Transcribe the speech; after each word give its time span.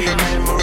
see 0.00 0.06
your 0.06 0.16
name. 0.16 0.59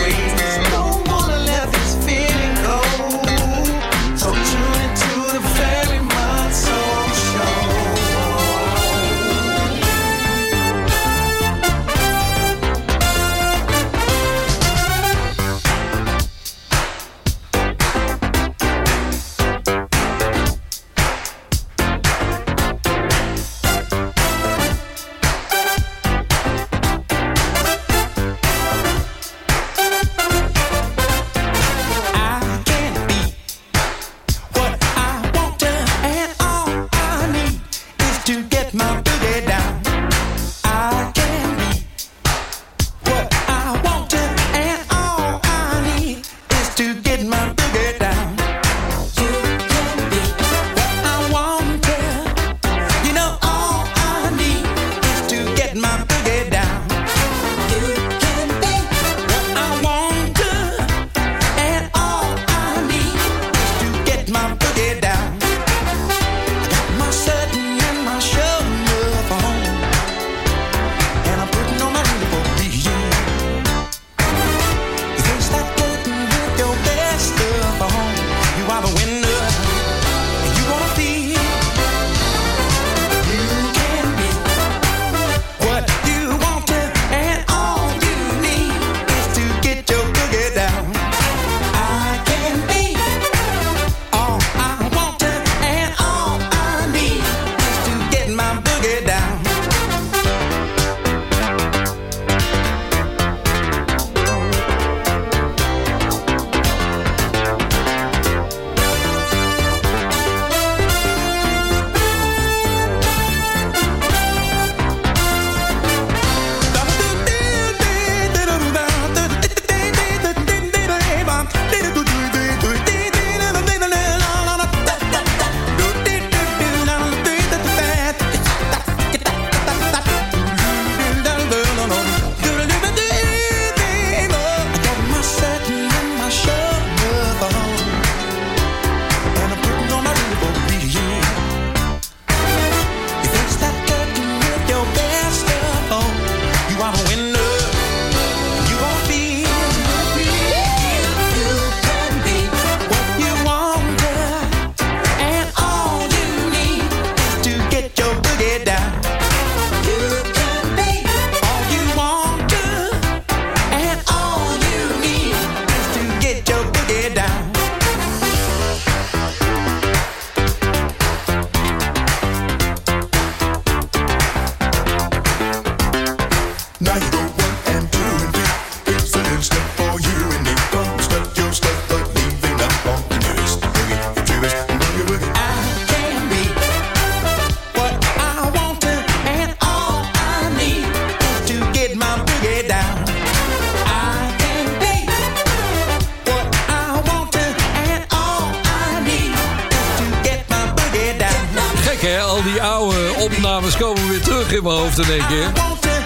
in 204.58 204.64
mijn 204.64 204.76
hoofd 204.76 204.98
in 204.98 205.12
één 205.12 205.28
keer. 205.28 205.48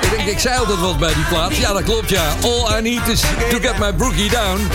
Ik 0.02 0.10
denk, 0.18 0.28
ik 0.30 0.40
zei 0.40 0.58
altijd 0.58 0.80
wat 0.80 1.00
bij 1.00 1.14
die 1.14 1.24
plaats. 1.24 1.58
Ja, 1.58 1.74
dat 1.74 1.84
klopt, 1.84 2.10
ja. 2.10 2.34
All 2.44 2.78
I 2.78 2.82
need 2.82 3.08
is 3.08 3.22
to 3.50 3.60
get 3.60 3.78
my 3.78 3.96
boogie 3.96 4.30
down. 4.30 4.60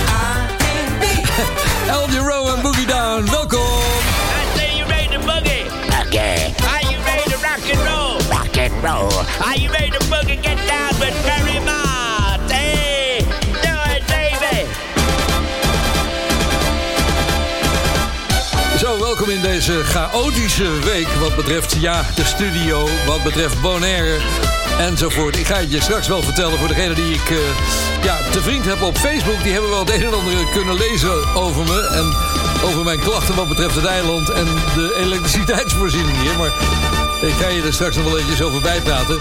El 1.95 2.09
Giro 2.09 2.55
en 2.55 2.63
Boogie 2.63 2.87
Down, 2.87 3.31
welkom. 3.31 3.61
I 3.61 4.59
say 4.59 4.77
you 4.77 4.89
made 4.89 5.09
the 5.11 5.19
boogie. 5.19 5.67
Okay. 6.07 6.55
Are 6.73 6.83
you 6.91 6.99
ready 7.05 7.31
to 7.31 7.37
rock 7.37 7.71
and 7.73 7.81
roll? 7.89 8.21
Rock 8.31 8.57
and 8.57 8.73
roll. 8.83 9.13
Are 9.47 9.57
you 9.57 9.71
ready 9.71 9.91
to 9.91 10.05
boogie 10.05 10.41
get 10.43 10.57
down 10.67 10.99
with 10.99 11.15
Terry? 11.25 11.46
Welkom 18.87 19.31
in 19.31 19.41
deze 19.41 19.85
chaotische 19.85 20.79
week 20.79 21.09
wat 21.09 21.37
betreft 21.37 21.77
ja, 21.81 22.05
de 22.15 22.25
studio, 22.25 22.89
wat 23.07 23.23
betreft 23.23 23.61
Bonaire 23.61 24.19
enzovoort. 24.79 25.37
Ik 25.37 25.47
ga 25.47 25.59
je 25.59 25.81
straks 25.81 26.09
wel 26.09 26.23
vertellen 26.23 26.59
voor 26.59 26.69
degene 26.69 26.95
die 26.95 27.15
ik 27.15 27.31
eh, 27.31 27.37
ja, 28.03 28.31
te 28.31 28.43
vriend 28.43 28.65
heb 28.65 28.83
op 28.83 28.99
Facebook. 28.99 29.43
Die 29.43 29.53
hebben 29.53 29.71
wel 29.71 29.79
het 29.79 29.91
een 29.91 30.03
en 30.03 30.15
ander 30.15 30.47
kunnen 30.53 30.75
lezen 30.75 31.35
over 31.35 31.65
me 31.65 31.81
en 31.81 32.15
over 32.69 32.85
mijn 32.85 33.01
klachten 33.01 33.35
wat 33.35 33.49
betreft 33.49 33.75
het 33.75 33.85
eiland 33.85 34.31
en 34.31 34.47
de 34.75 34.95
elektriciteitsvoorziening 34.97 36.21
hier. 36.21 36.37
Maar 36.39 36.53
ik 37.23 37.35
ga 37.41 37.49
je 37.49 37.63
er 37.63 37.73
straks 37.73 37.97
nog 37.97 38.05
wel 38.05 38.19
eventjes 38.19 38.43
over 38.43 38.61
bijpraten. 38.61 39.21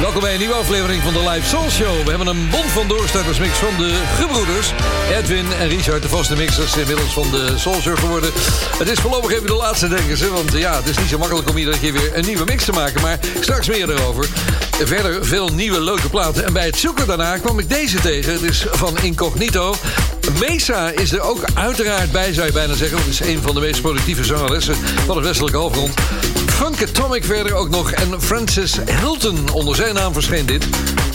Welkom 0.00 0.20
bij 0.20 0.32
een 0.32 0.38
nieuwe 0.38 0.54
aflevering 0.54 1.02
van 1.02 1.12
de 1.12 1.30
Live 1.30 1.48
Soul 1.48 1.70
Show. 1.70 2.02
We 2.02 2.08
hebben 2.08 2.26
een 2.26 2.50
bond 2.50 2.64
van 2.64 2.88
doorstartersmix 2.88 3.58
van 3.58 3.76
de 3.78 4.02
gebroeders. 4.14 4.72
Edwin 5.10 5.52
en 5.52 5.68
Richard, 5.68 6.02
de 6.02 6.08
vaste 6.08 6.36
mixers, 6.36 6.76
inmiddels 6.76 7.12
van 7.12 7.30
de 7.30 7.52
Soul 7.56 7.80
Show 7.80 7.98
geworden. 7.98 8.30
Het 8.78 8.88
is 8.88 8.98
voorlopig 8.98 9.32
even 9.32 9.46
de 9.46 9.54
laatste, 9.54 9.88
denken 9.88 10.16
ze. 10.16 10.30
Want 10.30 10.52
ja, 10.52 10.76
het 10.76 10.86
is 10.86 10.98
niet 10.98 11.08
zo 11.08 11.18
makkelijk 11.18 11.48
om 11.48 11.56
iedere 11.56 11.78
keer 11.78 11.92
weer 11.92 12.10
een 12.16 12.24
nieuwe 12.24 12.44
mix 12.44 12.64
te 12.64 12.72
maken. 12.72 13.02
Maar 13.02 13.18
straks 13.40 13.68
meer 13.68 13.90
erover. 13.90 14.28
Verder 14.84 15.26
veel 15.26 15.48
nieuwe 15.48 15.80
leuke 15.80 16.08
platen. 16.08 16.44
En 16.44 16.52
bij 16.52 16.66
het 16.66 16.78
zoeken 16.78 17.06
daarna 17.06 17.38
kwam 17.38 17.58
ik 17.58 17.68
deze 17.68 18.00
tegen. 18.00 18.32
Het 18.32 18.42
is 18.42 18.66
van 18.70 18.98
Incognito. 19.02 19.74
Mesa 20.40 20.90
is 20.90 21.12
er 21.12 21.20
ook 21.20 21.44
uiteraard 21.54 22.12
bij, 22.12 22.32
zou 22.32 22.46
je 22.46 22.52
bijna 22.52 22.74
zeggen. 22.74 22.98
Het 22.98 23.06
is 23.06 23.20
een 23.20 23.42
van 23.42 23.54
de 23.54 23.60
meest 23.60 23.80
productieve 23.80 24.24
zangeressen 24.24 24.76
van 25.06 25.16
het 25.16 25.24
westelijke 25.24 25.58
halfrond. 25.58 25.94
Funkatomic 26.54 27.24
verder 27.24 27.54
ook 27.54 27.68
nog. 27.68 27.90
En 27.90 28.22
Francis 28.22 28.76
Hilton, 29.00 29.50
onder 29.52 29.76
zijn 29.76 29.94
naam 29.94 30.12
verscheen 30.12 30.46
dit. 30.46 30.66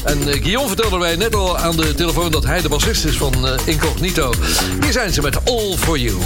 En 0.03 0.27
uh, 0.27 0.33
Guillaume 0.33 0.67
vertelde 0.67 0.97
mij 0.97 1.15
net 1.15 1.35
al 1.35 1.57
aan 1.57 1.75
de 1.75 1.93
telefoon... 1.93 2.31
dat 2.31 2.45
hij 2.45 2.61
de 2.61 2.69
bassist 2.69 3.05
is 3.05 3.17
van 3.17 3.33
uh, 3.45 3.51
Incognito. 3.65 4.33
Hier 4.81 4.91
zijn 4.91 5.13
ze 5.13 5.21
met 5.21 5.45
All 5.45 5.75
For 5.77 5.97
You. 5.97 6.17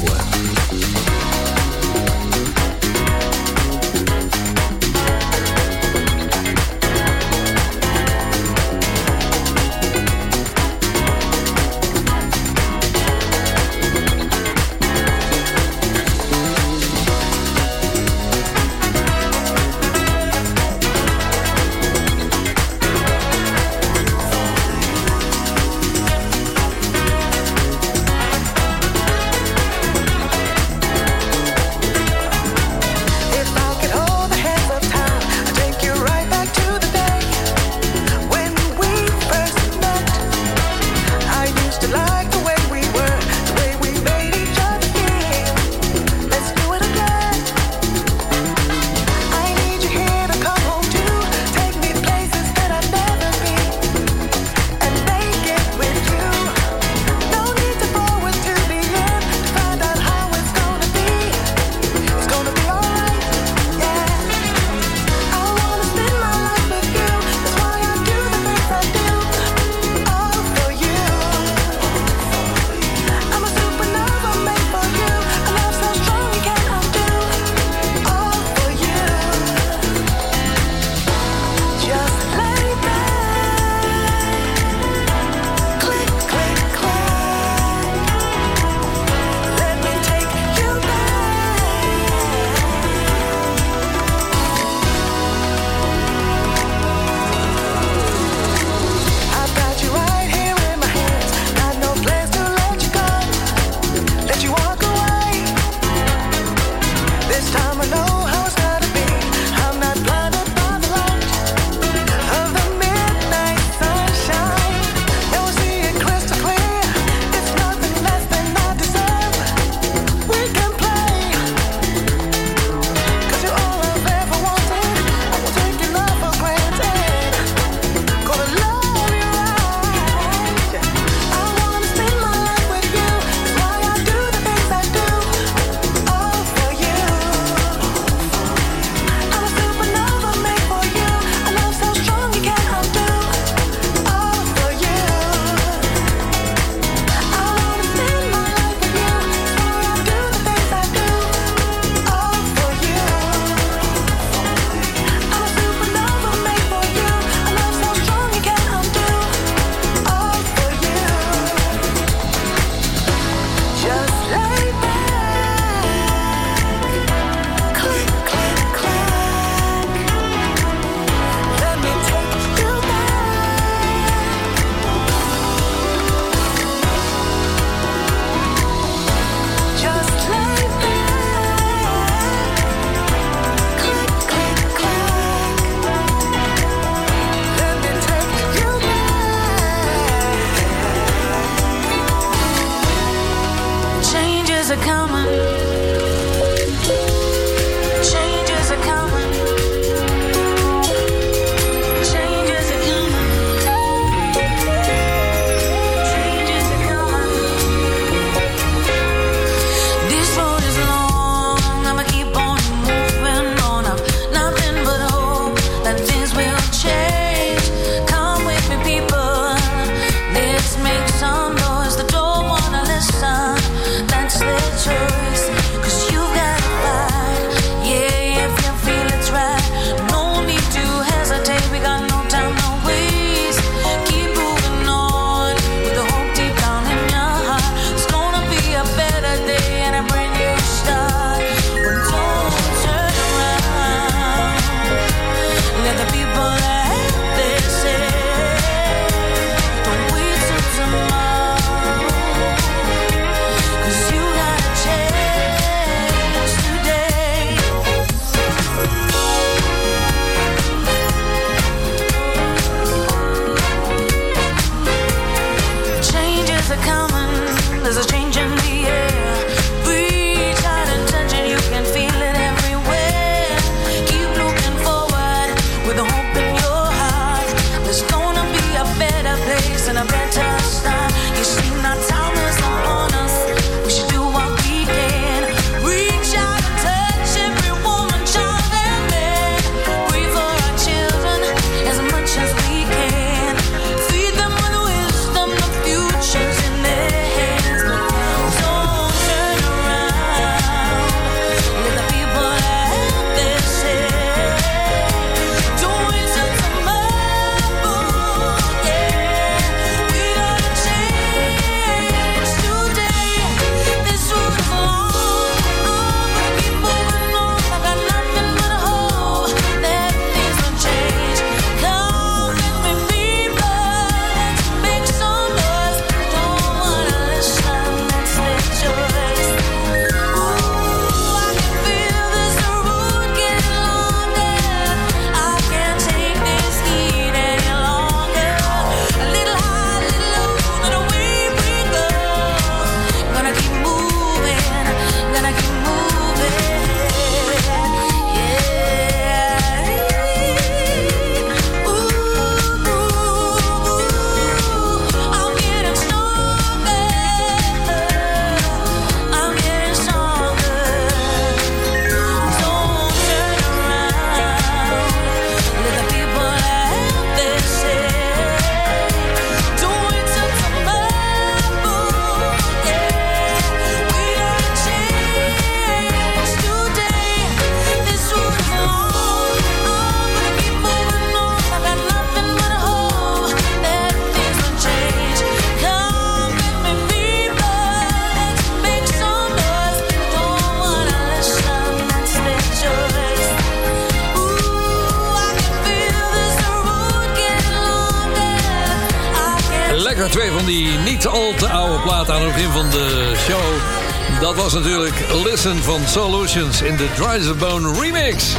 Was 404.74 404.84
natuurlijk 404.84 405.15
Listen 405.44 405.84
van 405.84 406.01
Solutions 406.08 406.82
in 406.82 406.96
de 406.96 407.08
Dry 407.15 407.56
Bone 407.58 408.00
remix. 408.01 408.56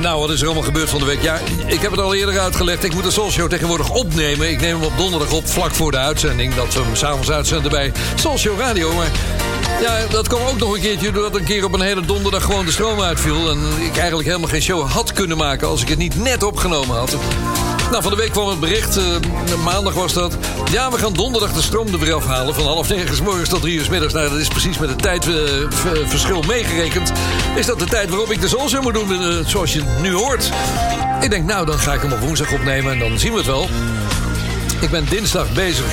Nou, 0.00 0.20
wat 0.20 0.30
is 0.30 0.40
er 0.40 0.46
allemaal 0.46 0.64
gebeurd 0.64 0.88
van 0.88 0.98
de 0.98 1.04
week? 1.04 1.22
Ja, 1.22 1.40
ik 1.66 1.80
heb 1.80 1.90
het 1.90 2.00
al 2.00 2.14
eerder 2.14 2.40
uitgelegd. 2.40 2.84
Ik 2.84 2.94
moet 2.94 3.02
de 3.02 3.10
Soul 3.10 3.30
Show 3.30 3.48
tegenwoordig 3.48 3.90
opnemen. 3.90 4.50
Ik 4.50 4.60
neem 4.60 4.80
hem 4.80 4.84
op 4.84 4.96
donderdag 4.96 5.32
op, 5.32 5.48
vlak 5.48 5.74
voor 5.74 5.90
de 5.90 5.96
uitzending. 5.96 6.54
Dat 6.54 6.74
we 6.74 6.80
hem 6.80 6.96
s'avonds 6.96 7.30
uitzenden 7.30 7.70
bij 7.70 7.92
Soul 8.14 8.56
Radio. 8.58 8.94
Maar 8.94 9.10
ja, 9.80 10.06
dat 10.10 10.28
kwam 10.28 10.46
ook 10.46 10.58
nog 10.58 10.74
een 10.74 10.80
keertje 10.80 11.12
doordat 11.12 11.36
een 11.36 11.44
keer 11.44 11.64
op 11.64 11.74
een 11.74 11.80
hele 11.80 12.00
donderdag 12.00 12.44
gewoon 12.44 12.64
de 12.64 12.72
stroom 12.72 13.00
uitviel. 13.00 13.50
En 13.50 13.60
ik 13.80 13.96
eigenlijk 13.96 14.28
helemaal 14.28 14.50
geen 14.50 14.62
show 14.62 14.90
had 14.90 15.12
kunnen 15.12 15.36
maken 15.36 15.68
als 15.68 15.82
ik 15.82 15.88
het 15.88 15.98
niet 15.98 16.22
net 16.22 16.42
opgenomen 16.42 16.96
had. 16.96 17.16
Nou, 17.90 18.02
van 18.02 18.10
de 18.10 18.18
week 18.18 18.30
kwam 18.30 18.48
het 18.48 18.60
bericht, 18.60 18.96
eh, 18.96 19.04
maandag 19.64 19.94
was 19.94 20.12
dat. 20.12 20.36
Ja, 20.70 20.90
we 20.90 20.98
gaan 20.98 21.12
donderdag 21.12 21.52
de 21.52 21.62
stroom 21.62 21.86
er 21.86 21.98
weer 21.98 22.14
afhalen. 22.14 22.54
Van 22.54 22.64
half 22.64 22.88
negen 22.88 23.16
s 23.16 23.20
morgens 23.20 23.48
tot 23.48 23.60
drie 23.60 23.74
uur 23.74 23.84
s 23.84 23.88
middags. 23.88 24.12
Nou, 24.12 24.28
dat 24.28 24.38
is 24.38 24.48
precies 24.48 24.78
met 24.78 24.88
het 24.88 25.02
tijdverschil 25.02 26.42
meegerekend. 26.42 27.12
Is 27.56 27.66
dat 27.66 27.78
de 27.78 27.84
tijd 27.84 28.08
waarop 28.08 28.30
ik 28.30 28.40
de 28.40 28.48
Show 28.48 28.82
moet 28.82 28.94
doen, 28.94 29.22
eh, 29.22 29.46
zoals 29.46 29.72
je 29.72 29.82
nu 30.00 30.12
hoort. 30.12 30.50
Ik 31.20 31.30
denk, 31.30 31.44
nou, 31.44 31.66
dan 31.66 31.78
ga 31.78 31.94
ik 31.94 32.00
hem 32.00 32.12
op 32.12 32.20
woensdag 32.20 32.52
opnemen 32.52 32.92
en 32.92 32.98
dan 32.98 33.18
zien 33.18 33.32
we 33.32 33.38
het 33.38 33.46
wel. 33.46 33.68
Ik 34.80 34.90
ben 34.90 35.06
dinsdag 35.08 35.52
bezig 35.52 35.84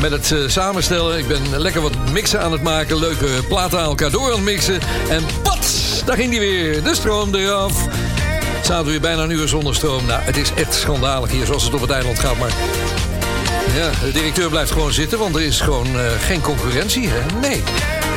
met 0.00 0.10
het 0.10 0.32
eh, 0.32 0.38
samenstellen. 0.46 1.18
Ik 1.18 1.28
ben 1.28 1.60
lekker 1.60 1.80
wat 1.80 1.92
mixen 2.12 2.40
aan 2.40 2.52
het 2.52 2.62
maken. 2.62 2.98
Leuke 2.98 3.28
platen 3.48 3.78
aan 3.78 3.88
elkaar 3.88 4.10
door 4.10 4.26
aan 4.26 4.36
het 4.36 4.44
mixen. 4.44 4.80
En 5.08 5.24
pats, 5.42 6.02
daar 6.04 6.16
ging 6.16 6.30
die 6.30 6.40
weer. 6.40 6.82
De 6.82 6.94
stroom 6.94 7.34
eraf. 7.34 7.88
Zaten 8.62 8.84
we 8.84 8.90
weer 8.90 9.00
bijna 9.00 9.22
een 9.22 9.30
uur 9.30 9.48
zonder 9.48 9.74
stroom. 9.74 10.06
Nou, 10.06 10.20
het 10.22 10.36
is 10.36 10.50
echt 10.54 10.74
schandalig 10.74 11.30
hier 11.30 11.46
zoals 11.46 11.64
het 11.64 11.74
op 11.74 11.80
het 11.80 11.90
eiland 11.90 12.18
gaat. 12.18 12.38
Maar 12.38 12.52
ja, 13.76 13.90
de 14.04 14.12
directeur 14.12 14.48
blijft 14.48 14.70
gewoon 14.70 14.92
zitten, 14.92 15.18
want 15.18 15.34
er 15.34 15.42
is 15.42 15.60
gewoon 15.60 15.98
eh, 15.98 16.06
geen 16.20 16.40
concurrentie. 16.40 17.08
Hè? 17.08 17.40
Nee. 17.40 17.62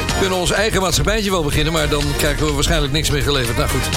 We 0.08 0.14
kunnen 0.20 0.38
ons 0.38 0.52
eigen 0.52 0.82
maatschappijtje 0.82 1.32
wel 1.32 1.44
beginnen, 1.44 1.74
maar 1.74 1.90
dan 1.90 2.04
krijgen 2.18 2.46
we 2.46 2.54
waarschijnlijk 2.54 2.94
niks 2.94 3.10
meer 3.10 3.22
geleverd. 3.22 3.58
Nou 3.58 3.70
goed. 3.70 3.90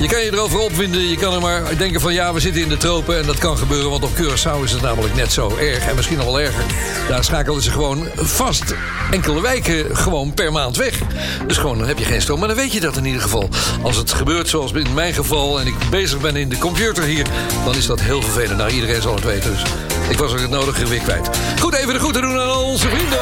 Je 0.00 0.08
kan 0.08 0.20
je 0.20 0.32
erover 0.32 0.58
opwinden. 0.58 1.08
Je 1.08 1.16
kan 1.16 1.34
er 1.34 1.40
maar 1.40 1.76
denken 1.78 2.00
van 2.00 2.12
ja, 2.12 2.32
we 2.32 2.40
zitten 2.40 2.62
in 2.62 2.68
de 2.68 2.76
tropen. 2.76 3.18
En 3.18 3.26
dat 3.26 3.38
kan 3.38 3.58
gebeuren, 3.58 3.90
want 3.90 4.04
op 4.04 4.10
Curaçao 4.14 4.62
is 4.64 4.72
het 4.72 4.82
namelijk 4.82 5.14
net 5.14 5.32
zo 5.32 5.56
erg. 5.56 5.86
En 5.86 5.96
misschien 5.96 6.16
nog 6.16 6.26
wel 6.26 6.40
erger. 6.40 6.64
Daar 7.08 7.24
schakelen 7.24 7.62
ze 7.62 7.70
gewoon 7.70 8.08
vast 8.16 8.74
enkele 9.10 9.40
wijken 9.40 9.96
gewoon 9.96 10.34
per 10.34 10.52
maand 10.52 10.76
weg. 10.76 10.98
Dus 11.46 11.56
gewoon, 11.56 11.78
dan 11.78 11.88
heb 11.88 11.98
je 11.98 12.04
geen 12.04 12.22
stroom. 12.22 12.38
Maar 12.38 12.48
dan 12.48 12.56
weet 12.56 12.72
je 12.72 12.80
dat 12.80 12.96
in 12.96 13.04
ieder 13.04 13.22
geval. 13.22 13.48
Als 13.82 13.96
het 13.96 14.12
gebeurt 14.12 14.48
zoals 14.48 14.72
in 14.72 14.94
mijn 14.94 15.14
geval... 15.14 15.60
en 15.60 15.66
ik 15.66 15.74
bezig 15.90 16.20
ben 16.20 16.36
in 16.36 16.48
de 16.48 16.58
computer 16.58 17.04
hier... 17.04 17.26
dan 17.64 17.74
is 17.74 17.86
dat 17.86 18.00
heel 18.00 18.22
vervelend. 18.22 18.58
Nou, 18.58 18.70
iedereen 18.70 19.02
zal 19.02 19.14
het 19.14 19.24
weten. 19.24 19.50
Dus 19.50 19.62
ik 20.08 20.18
was 20.18 20.32
er 20.32 20.40
het 20.40 20.50
nodige 20.50 20.86
weer 20.86 21.00
kwijt. 21.00 21.30
Goed, 21.60 21.74
even 21.74 21.92
de 21.92 21.98
groeten 21.98 22.22
doen 22.22 22.40
aan 22.40 22.56
onze 22.56 22.88
vrienden. 22.88 23.18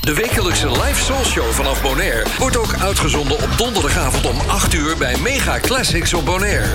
De 0.00 0.14
wekelijkse 0.14 0.70
live 0.70 1.02
soul 1.02 1.24
show 1.24 1.50
vanaf 1.50 1.82
Bonaire 1.82 2.26
wordt 2.38 2.56
ook 2.56 2.74
uitgezonden 2.80 3.36
op 3.36 3.48
donderdagavond 3.56 4.26
om 4.26 4.36
8 4.46 4.74
uur 4.74 4.96
bij 4.96 5.16
Mega 5.16 5.60
Classics 5.60 6.14
op 6.14 6.24
Bonaire. 6.24 6.66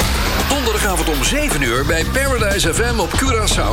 Donderdagavond 0.50 1.10
om 1.10 1.24
7 1.24 1.62
uur 1.62 1.86
bij 1.86 2.06
Paradise 2.06 2.74
FM 2.74 3.00
op 3.00 3.10
Curaçao. 3.10 3.72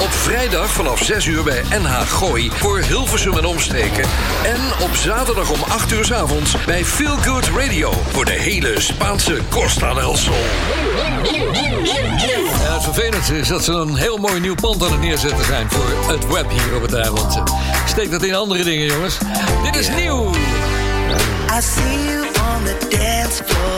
Op 0.00 0.10
vrijdag 0.10 0.72
vanaf 0.72 1.02
6 1.02 1.26
uur 1.26 1.42
bij 1.42 1.62
NH 1.70 2.00
Gooi 2.00 2.50
voor 2.54 2.78
Hilversum 2.78 3.36
en 3.36 3.44
omstreken. 3.44 4.04
En 4.44 4.60
op 4.82 4.94
zaterdag 4.94 5.50
om 5.50 5.62
8 5.68 5.92
uur 5.92 6.04
's 6.04 6.10
avonds 6.10 6.64
bij 6.64 6.84
Feel 6.84 7.16
Good 7.16 7.48
Radio 7.56 7.92
voor 8.12 8.24
de 8.24 8.32
hele 8.32 8.80
Spaanse 8.80 9.38
Costa 9.50 9.94
del 9.94 10.16
Sol. 10.16 10.44
Het 12.78 12.82
vervelendste 12.82 13.38
is 13.38 13.48
dat 13.48 13.64
ze 13.64 13.72
een 13.72 13.96
heel 13.96 14.16
mooi 14.16 14.40
nieuw 14.40 14.54
pand 14.54 14.82
aan 14.84 14.90
het 14.90 15.00
neerzetten 15.08 15.44
zijn 15.44 15.70
voor 15.70 16.12
het 16.12 16.26
web 16.26 16.50
hier 16.50 16.76
op 16.76 16.82
het 16.82 16.92
eiland. 16.92 17.42
Steek 17.86 18.10
dat 18.10 18.22
in 18.22 18.34
andere 18.34 18.64
dingen, 18.64 18.86
jongens. 18.86 19.18
Dit 19.64 19.76
is 19.76 19.88
nieuw. 19.88 20.30
I 21.50 21.60
see 21.60 22.04
you 22.04 22.26
on 22.26 22.64
the 22.64 22.86
dance 22.88 23.44
floor. 23.44 23.77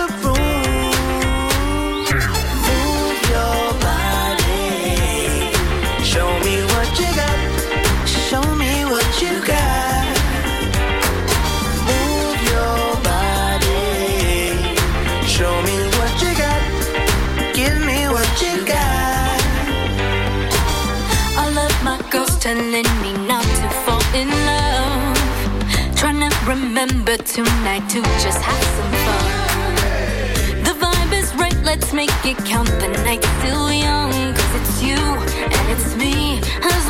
remember 26.71 27.17
tonight 27.17 27.85
to 27.89 28.01
just 28.23 28.41
have 28.41 28.63
some 28.77 28.91
fun. 29.03 30.63
The 30.63 30.73
vibe 30.79 31.11
is 31.11 31.35
right, 31.35 31.59
let's 31.65 31.91
make 31.91 32.09
it 32.23 32.37
count. 32.45 32.69
The 32.79 32.87
night's 33.03 33.27
still 33.39 33.73
young, 33.73 34.13
cause 34.33 34.55
it's 34.55 34.81
you 34.81 34.95
and 34.95 35.65
it's 35.73 35.97
me 35.97 36.39
as 36.63 36.80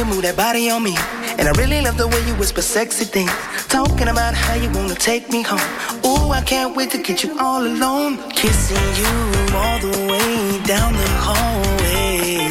you 0.00 0.06
move 0.06 0.22
that 0.22 0.36
body 0.36 0.70
on 0.70 0.82
me. 0.82 0.96
And 1.38 1.46
I 1.46 1.52
really 1.60 1.80
love 1.82 1.98
the 1.98 2.08
way 2.08 2.20
you 2.26 2.34
whisper 2.36 2.62
sexy 2.62 3.04
things. 3.04 3.32
Talking 3.68 4.08
about 4.08 4.32
how 4.34 4.54
you 4.54 4.70
wanna 4.70 4.94
take 4.94 5.28
me 5.28 5.42
home. 5.42 5.68
Ooh, 6.06 6.30
I 6.30 6.40
can't 6.40 6.74
wait 6.74 6.90
to 6.92 6.98
get 6.98 7.22
you 7.22 7.38
all 7.38 7.62
alone. 7.66 8.16
Kissing 8.30 8.88
you 9.00 9.12
all 9.60 9.78
the 9.78 9.96
way 10.10 10.32
down 10.64 10.92
the 11.02 11.10
hallway. 11.26 12.48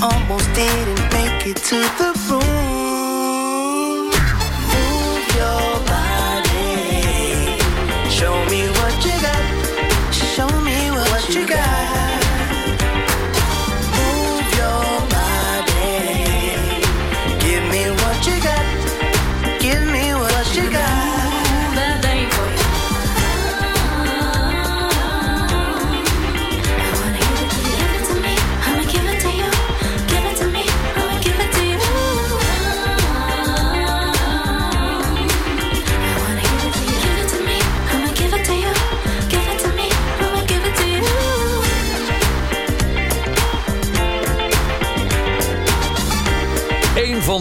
Almost 0.00 0.48
didn't 0.54 1.04
make 1.16 1.46
it 1.50 1.58
to 1.70 1.78
the 1.98 2.10
room. 2.28 2.51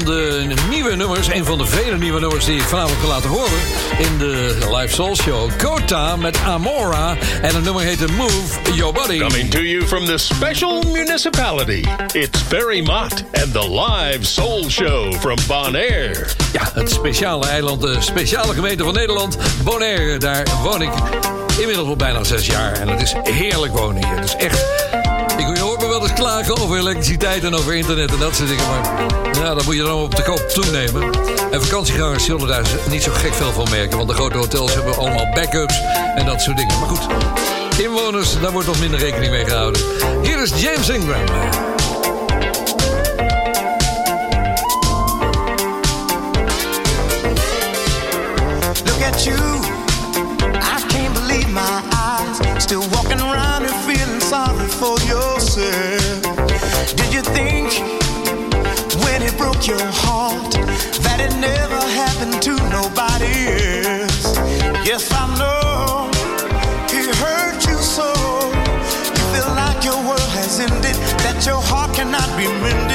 Van 0.06 0.14
de 0.14 0.54
nieuwe 0.70 0.96
nummers, 0.96 1.28
een 1.28 1.46
van 1.46 1.58
de 1.58 1.66
vele 1.66 1.98
nieuwe 1.98 2.20
nummers 2.20 2.46
die 2.46 2.56
ik 2.56 2.62
vanavond 2.62 2.98
ga 3.02 3.08
laten 3.08 3.30
horen 3.30 3.60
in 3.98 4.18
de 4.18 4.58
Live 4.76 4.94
Soul 4.94 5.16
Show. 5.16 5.50
Kota 5.58 6.16
met 6.16 6.38
Amora 6.46 7.18
en 7.42 7.56
het 7.56 7.64
nummer 7.64 7.84
heette 7.84 8.06
Move 8.12 8.74
Your 8.74 8.94
Body. 8.94 9.20
Coming 9.20 9.52
to 9.52 9.60
you 9.60 9.88
from 9.88 10.06
the 10.06 10.18
special 10.18 10.84
municipality. 10.92 11.84
It's 12.14 12.48
Barry 12.48 12.82
Mott 12.82 13.24
and 13.44 13.54
the 13.54 13.70
live 13.70 14.26
soul 14.26 14.70
show 14.70 15.14
from 15.14 15.38
Bonaire. 15.48 16.26
Ja, 16.52 16.72
het 16.74 16.92
speciale 16.92 17.46
eiland, 17.46 17.82
de 17.82 17.98
speciale 18.00 18.54
gemeente 18.54 18.84
van 18.84 18.94
Nederland, 18.94 19.38
Bonaire. 19.64 20.18
Daar 20.18 20.48
woon 20.64 20.82
ik 20.82 20.92
inmiddels 21.60 21.88
al 21.88 21.96
bijna 21.96 22.24
zes 22.24 22.46
jaar 22.46 22.74
en 22.74 22.88
het 22.88 23.02
is 23.02 23.14
heerlijk 23.24 23.78
wonen 23.78 24.06
hier. 24.06 24.16
Het 24.16 24.26
is 24.26 24.36
echt... 24.36 24.81
klagen 26.22 26.58
over 26.58 26.78
elektriciteit 26.78 27.44
en 27.44 27.54
over 27.54 27.76
internet 27.76 28.12
en 28.12 28.20
dat 28.20 28.36
soort 28.36 28.50
dingen. 28.50 28.68
Maar 28.68 29.10
ja, 29.34 29.54
dat 29.54 29.66
moet 29.66 29.76
je 29.76 29.82
dan 29.82 30.02
op 30.02 30.16
de 30.16 30.24
koop 30.24 30.40
toenemen. 30.40 31.10
En 31.52 31.62
vakantiegangers 31.62 32.26
zullen 32.26 32.48
daar 32.48 32.66
niet 32.90 33.04
zo 33.04 33.12
gek 33.12 33.34
veel 33.34 33.52
van 33.52 33.68
merken. 33.70 33.98
Want 33.98 34.10
de 34.10 34.16
grote 34.16 34.38
hotels 34.38 34.74
hebben 34.74 34.98
allemaal 34.98 35.30
backups 35.34 35.82
en 36.16 36.26
dat 36.26 36.42
soort 36.42 36.58
dingen. 36.58 36.80
Maar 36.80 36.90
goed, 36.90 37.08
inwoners, 37.78 38.40
daar 38.40 38.52
wordt 38.52 38.68
nog 38.68 38.80
minder 38.80 39.00
rekening 39.00 39.32
mee 39.32 39.46
gehouden. 39.46 39.82
Hier 40.22 40.42
is 40.42 40.62
James 40.62 40.90
Ingram. 40.90 41.71
Your 59.68 59.78
heart 59.80 60.52
that 61.04 61.20
it 61.20 61.34
never 61.38 61.82
happened 61.94 62.42
to 62.42 62.54
nobody 62.70 63.30
else? 63.86 64.38
Yes, 64.86 65.12
I 65.14 65.28
know 65.38 66.10
it 66.90 67.16
hurt 67.22 67.62
you 67.68 67.78
so. 67.78 68.10
You 69.16 69.24
feel 69.34 69.50
like 69.54 69.84
your 69.84 70.00
world 70.08 70.32
has 70.40 70.60
ended, 70.60 70.96
that 71.22 71.46
your 71.46 71.62
heart 71.62 71.94
cannot 71.94 72.30
be 72.38 72.48
mended. 72.48 72.91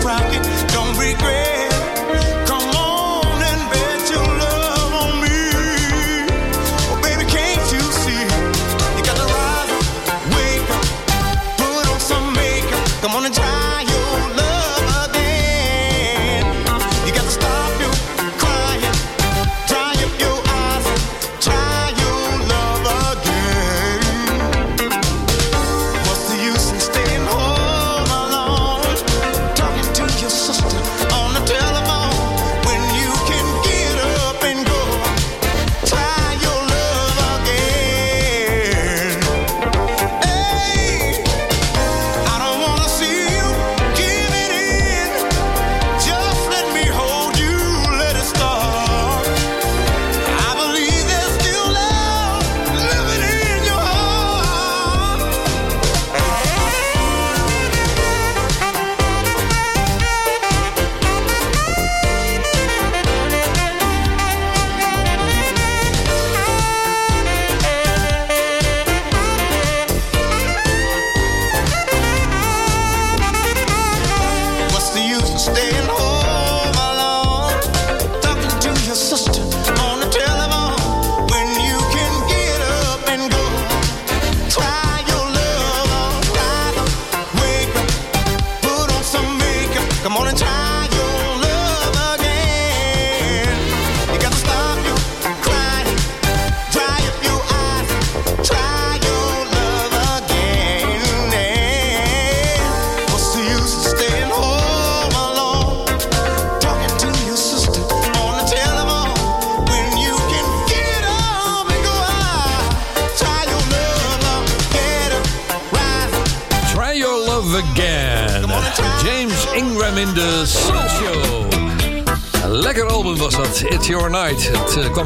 How 0.00 0.51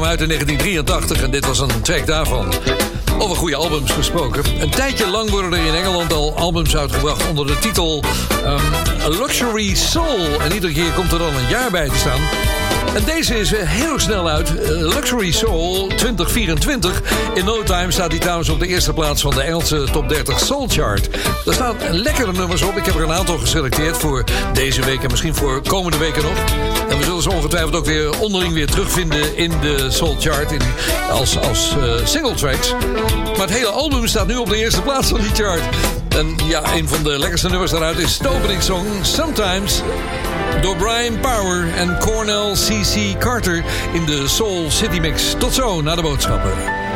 uit 0.07 0.21
in 0.21 0.27
1983 0.27 1.21
en 1.21 1.31
dit 1.31 1.45
was 1.45 1.59
een 1.59 1.81
track 1.81 2.05
daarvan. 2.05 2.53
Over 3.19 3.35
goede 3.35 3.55
albums 3.55 3.91
gesproken. 3.91 4.43
Een 4.59 4.69
tijdje 4.69 5.07
lang 5.07 5.29
worden 5.29 5.53
er 5.53 5.65
in 5.65 5.73
Engeland 5.73 6.13
al 6.13 6.35
albums 6.35 6.77
uitgebracht 6.77 7.29
onder 7.29 7.47
de 7.47 7.59
titel 7.59 8.03
ehm, 8.43 9.09
Luxury 9.09 9.75
Soul. 9.75 10.41
En 10.41 10.53
iedere 10.53 10.73
keer 10.73 10.91
komt 10.91 11.11
er 11.11 11.19
dan 11.19 11.35
een 11.35 11.49
jaar 11.49 11.71
bij 11.71 11.89
te 11.89 11.95
staan. 11.95 12.21
En 12.95 13.03
deze 13.05 13.39
is 13.39 13.53
eh, 13.53 13.69
heel 13.69 13.99
snel 13.99 14.29
uit. 14.29 14.59
Eh, 14.59 14.69
Luxury 14.69 15.31
Soul 15.31 15.87
2024. 15.87 17.01
In 17.33 17.45
no 17.45 17.63
time 17.63 17.91
staat 17.91 18.09
die 18.09 18.19
trouwens 18.19 18.49
op 18.49 18.59
de 18.59 18.67
eerste 18.67 18.93
plaats 18.93 19.21
van 19.21 19.31
de 19.31 19.41
Engelse 19.41 19.83
top 19.91 20.09
30 20.09 20.39
Soul 20.39 20.67
Chart. 20.67 21.09
Daar 21.45 21.53
staan 21.53 21.75
lekkere 21.89 22.31
nummers 22.31 22.61
op. 22.61 22.77
Ik 22.77 22.85
heb 22.85 22.95
er 22.95 23.03
een 23.03 23.13
aantal 23.13 23.37
geselecteerd 23.37 23.97
voor 23.97 24.23
deze 24.53 24.85
week 24.85 25.03
en 25.03 25.09
misschien 25.09 25.35
voor 25.35 25.61
komende 25.61 25.97
weken 25.97 26.23
nog. 26.23 26.37
En 26.89 26.97
we 26.97 27.03
zullen 27.03 27.21
ze 27.21 27.31
ongetwijfeld 27.31 27.75
ook 27.75 27.85
weer 27.85 28.19
onderling 28.19 28.53
weer 28.53 28.67
terugvinden 28.67 29.37
in 29.37 29.51
de 29.61 29.91
Soul 29.91 30.15
Chart. 30.19 30.51
In, 30.51 30.61
als 31.11 31.39
als 31.39 31.75
eh, 31.77 32.05
single 32.05 32.33
tracks. 32.33 32.73
Maar 33.37 33.47
het 33.47 33.57
hele 33.57 33.69
album 33.69 34.07
staat 34.07 34.27
nu 34.27 34.35
op 34.35 34.49
de 34.49 34.57
eerste 34.57 34.81
plaats 34.81 35.09
van 35.09 35.19
die 35.19 35.33
chart. 35.33 35.61
En 36.09 36.35
ja, 36.47 36.73
een 36.73 36.87
van 36.87 37.03
de 37.03 37.19
lekkerste 37.19 37.49
nummers 37.49 37.71
daaruit 37.71 37.97
is 37.97 38.17
Tovening 38.17 38.63
Song 38.63 38.85
Sometimes. 39.01 39.81
Door 40.61 40.75
Brian 40.77 41.19
Power 41.19 41.67
en 41.75 41.97
Cornell 41.99 42.55
C.C. 42.55 43.17
Carter 43.19 43.63
in 43.93 44.05
de 44.05 44.27
Soul 44.27 44.71
City 44.71 44.99
Mix. 44.99 45.35
Tot 45.37 45.53
zo, 45.53 45.81
na 45.81 45.95
de 45.95 46.01
boodschappen. 46.01 46.86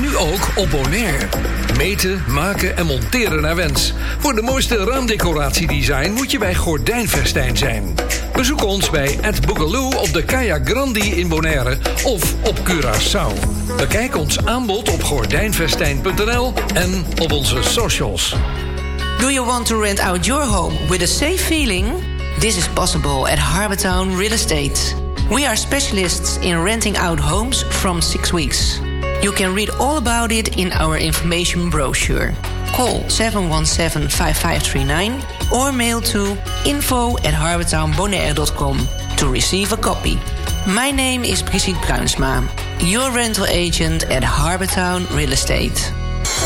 Nu 0.00 0.16
ook 0.16 0.48
op 0.56 0.70
Bonaire. 0.70 1.28
Meten, 1.76 2.24
maken 2.28 2.76
en 2.76 2.86
monteren 2.86 3.42
naar 3.42 3.56
wens. 3.56 3.92
Voor 4.18 4.34
de 4.34 4.42
mooiste 4.42 4.76
raamdecoratiedesign 4.76 6.12
moet 6.12 6.30
je 6.30 6.38
bij 6.38 6.54
Gordijnvestijn 6.54 7.56
zijn. 7.56 7.94
Bezoek 8.32 8.64
ons 8.64 8.90
bij 8.90 9.18
Ed 9.20 9.46
Boogaloo 9.46 9.90
op 9.90 10.12
de 10.12 10.24
Kaya 10.24 10.60
Grandi 10.64 11.00
in 11.00 11.28
Bonaire 11.28 11.78
of 12.04 12.34
op 12.44 12.58
Curaçao. 12.58 13.48
Bekijk 13.76 14.16
ons 14.16 14.44
aanbod 14.44 14.90
op 14.90 15.02
gordijnvestijn.nl 15.02 16.52
en 16.74 17.04
op 17.22 17.32
onze 17.32 17.62
socials. 17.62 18.36
Do 19.18 19.30
you 19.30 19.46
want 19.46 19.66
to 19.66 19.80
rent 19.80 20.00
out 20.00 20.26
your 20.26 20.44
home 20.44 20.76
with 20.88 21.02
a 21.02 21.06
safe 21.06 21.38
feeling? 21.38 21.86
This 22.38 22.56
is 22.56 22.68
possible 22.68 23.30
at 23.30 23.38
Harbortown 23.38 24.16
Real 24.16 24.32
Estate. 24.32 24.94
We 25.30 25.46
are 25.46 25.56
specialists 25.56 26.38
in 26.38 26.62
renting 26.62 26.98
out 26.98 27.18
homes 27.18 27.64
from 27.68 28.00
six 28.00 28.30
weeks. 28.30 28.80
You 29.22 29.32
can 29.32 29.54
read 29.54 29.68
all 29.78 29.98
about 29.98 30.32
it 30.32 30.56
in 30.56 30.72
our 30.72 30.96
information 30.96 31.68
brochure. 31.68 32.32
Call 32.72 33.00
717-5539 33.08 35.52
or 35.52 35.72
mail 35.72 36.00
to 36.00 36.38
info 36.64 37.18
at 37.18 37.34
to 39.18 39.28
receive 39.28 39.72
a 39.72 39.76
copy. 39.76 40.18
My 40.66 40.90
name 40.90 41.24
is 41.24 41.42
Brigitte 41.42 41.76
Bruinsma, 41.82 42.48
your 42.80 43.12
rental 43.12 43.44
agent 43.44 44.10
at 44.10 44.22
Harbortown 44.22 45.06
Real 45.14 45.32
Estate. 45.32 45.92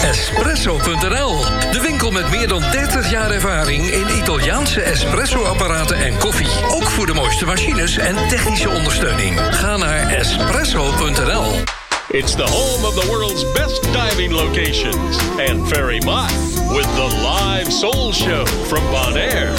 Espresso.nl, 0.02 1.44
de 1.72 1.80
winkel 1.82 2.10
met 2.10 2.30
meer 2.30 2.48
dan 2.48 2.60
30 2.60 3.10
jaar 3.10 3.30
ervaring 3.30 3.90
in 3.90 4.16
Italiaanse 4.16 4.80
espresso-apparaten 4.80 5.96
en 5.96 6.18
koffie. 6.18 6.48
Ook 6.68 6.84
voor 6.84 7.06
de 7.06 7.14
mooiste 7.14 7.44
machines 7.44 7.96
en 7.96 8.28
technische 8.28 8.70
ondersteuning. 8.70 9.40
Ga 9.40 9.76
naar 9.76 10.08
espresso.nl. 10.08 11.62
It's 12.10 12.34
the 12.34 12.46
home 12.46 12.84
of 12.84 12.94
the 12.94 13.10
world's 13.10 13.44
best 13.54 13.82
diving 13.84 14.30
locations 14.30 15.16
and 15.40 15.66
Ferry 15.66 16.00
Mott 16.04 16.30
with 16.76 16.84
the 16.96 17.08
live 17.24 17.72
soul 17.72 18.12
show 18.12 18.44
from 18.44 18.82
Bonaire. 18.92 19.56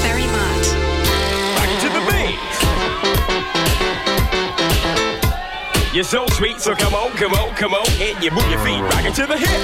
Very 0.00 0.24
much. 0.24 0.72
Back 1.52 1.68
to 1.82 1.88
the 1.92 2.00
beat. 2.08 2.40
You're 5.94 6.04
so 6.04 6.26
sweet, 6.28 6.60
so 6.60 6.74
come 6.74 6.94
on, 6.94 7.12
come 7.12 7.34
on, 7.34 7.54
come 7.56 7.74
on, 7.74 7.86
and 8.00 8.24
you 8.24 8.30
move 8.30 8.48
your 8.50 8.60
feet 8.60 8.80
right 8.80 9.04
into 9.04 9.26
the 9.26 9.36
hip. 9.36 9.60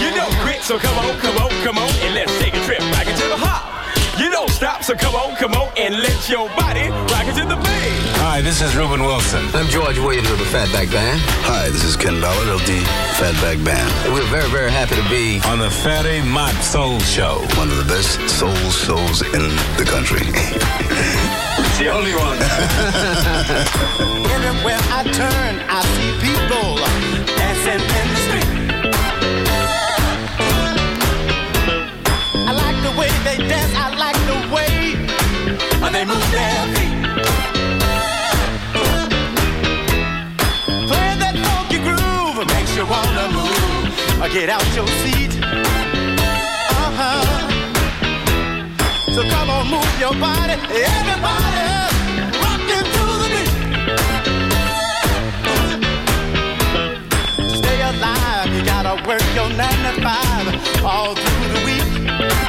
You 0.00 0.14
know 0.16 0.28
quit, 0.44 0.62
so 0.62 0.78
come 0.78 0.96
on, 0.96 1.18
come 1.18 1.36
on, 1.36 1.50
come 1.64 1.76
on, 1.76 1.90
and 2.06 2.14
let's 2.14 2.38
take 2.38 2.54
a 2.54 2.60
trip 2.64 2.78
back 2.92 3.08
into 3.08 3.26
the 3.26 3.36
hop. 3.36 3.77
You 4.18 4.30
don't 4.30 4.50
stop, 4.50 4.82
so 4.82 4.96
come 4.96 5.14
on, 5.14 5.36
come 5.36 5.52
on, 5.52 5.70
and 5.78 5.94
let 5.94 6.28
your 6.28 6.48
body 6.58 6.90
rock 6.90 7.26
into 7.30 7.46
the 7.46 7.54
beat. 7.54 8.02
Hi, 8.18 8.40
this 8.40 8.60
is 8.60 8.74
Ruben 8.74 9.04
Wilson. 9.04 9.46
I'm 9.54 9.68
George 9.68 9.96
Williams 9.96 10.28
of 10.28 10.38
the 10.38 10.44
Fatback 10.50 10.90
Band. 10.90 11.20
Hi, 11.46 11.70
this 11.70 11.84
is 11.84 11.94
Ken 11.96 12.20
Ballard 12.20 12.48
of 12.48 12.58
the 12.66 12.82
Fatback 13.14 13.64
Band. 13.64 13.86
And 14.02 14.12
we're 14.12 14.26
very, 14.26 14.50
very 14.50 14.72
happy 14.72 14.96
to 14.96 15.08
be 15.08 15.38
On 15.46 15.60
the 15.60 15.70
Fatty 15.70 16.20
Mott 16.22 16.52
Soul 16.64 16.98
Show. 16.98 17.46
One 17.54 17.70
of 17.70 17.78
the 17.78 17.86
best 17.86 18.18
soul 18.26 18.58
shows 18.74 19.22
in 19.22 19.54
the 19.78 19.86
country. 19.86 20.26
it's 20.26 21.78
the 21.78 21.86
only 21.86 22.18
one. 22.18 22.42
Everywhere 24.34 24.82
I 24.90 25.06
turn, 25.14 25.62
I 25.70 25.78
see 25.94 26.10
people 26.26 26.74
dancing 27.38 27.86
I 33.40 33.94
like 33.96 34.18
the 34.26 34.38
way 34.52 34.96
they 35.92 36.04
move 36.04 36.30
that 41.22 41.34
funky 41.46 41.78
groove 41.78 42.46
makes 42.54 42.76
you 42.76 42.84
wanna 42.86 43.28
move. 43.32 43.52
Get 44.32 44.50
out 44.50 44.66
your 44.74 44.86
seat. 45.02 45.32
Uh-huh. 46.84 47.24
So 49.14 49.22
come 49.28 49.50
on, 49.50 49.68
move 49.68 49.98
your 49.98 50.14
body, 50.14 50.54
everybody, 50.68 51.66
rockin' 52.42 52.86
to 52.94 53.04
the 53.22 53.28
beat. 53.34 53.52
Stay 57.56 57.78
alive, 57.80 58.48
you 58.54 58.62
gotta 58.64 58.94
work 59.08 59.24
your 59.34 59.48
nine 59.56 59.82
to 59.86 59.92
five 60.02 60.46
all 60.84 61.14
through 61.14 61.48
the 61.54 61.60
week. 61.64 62.47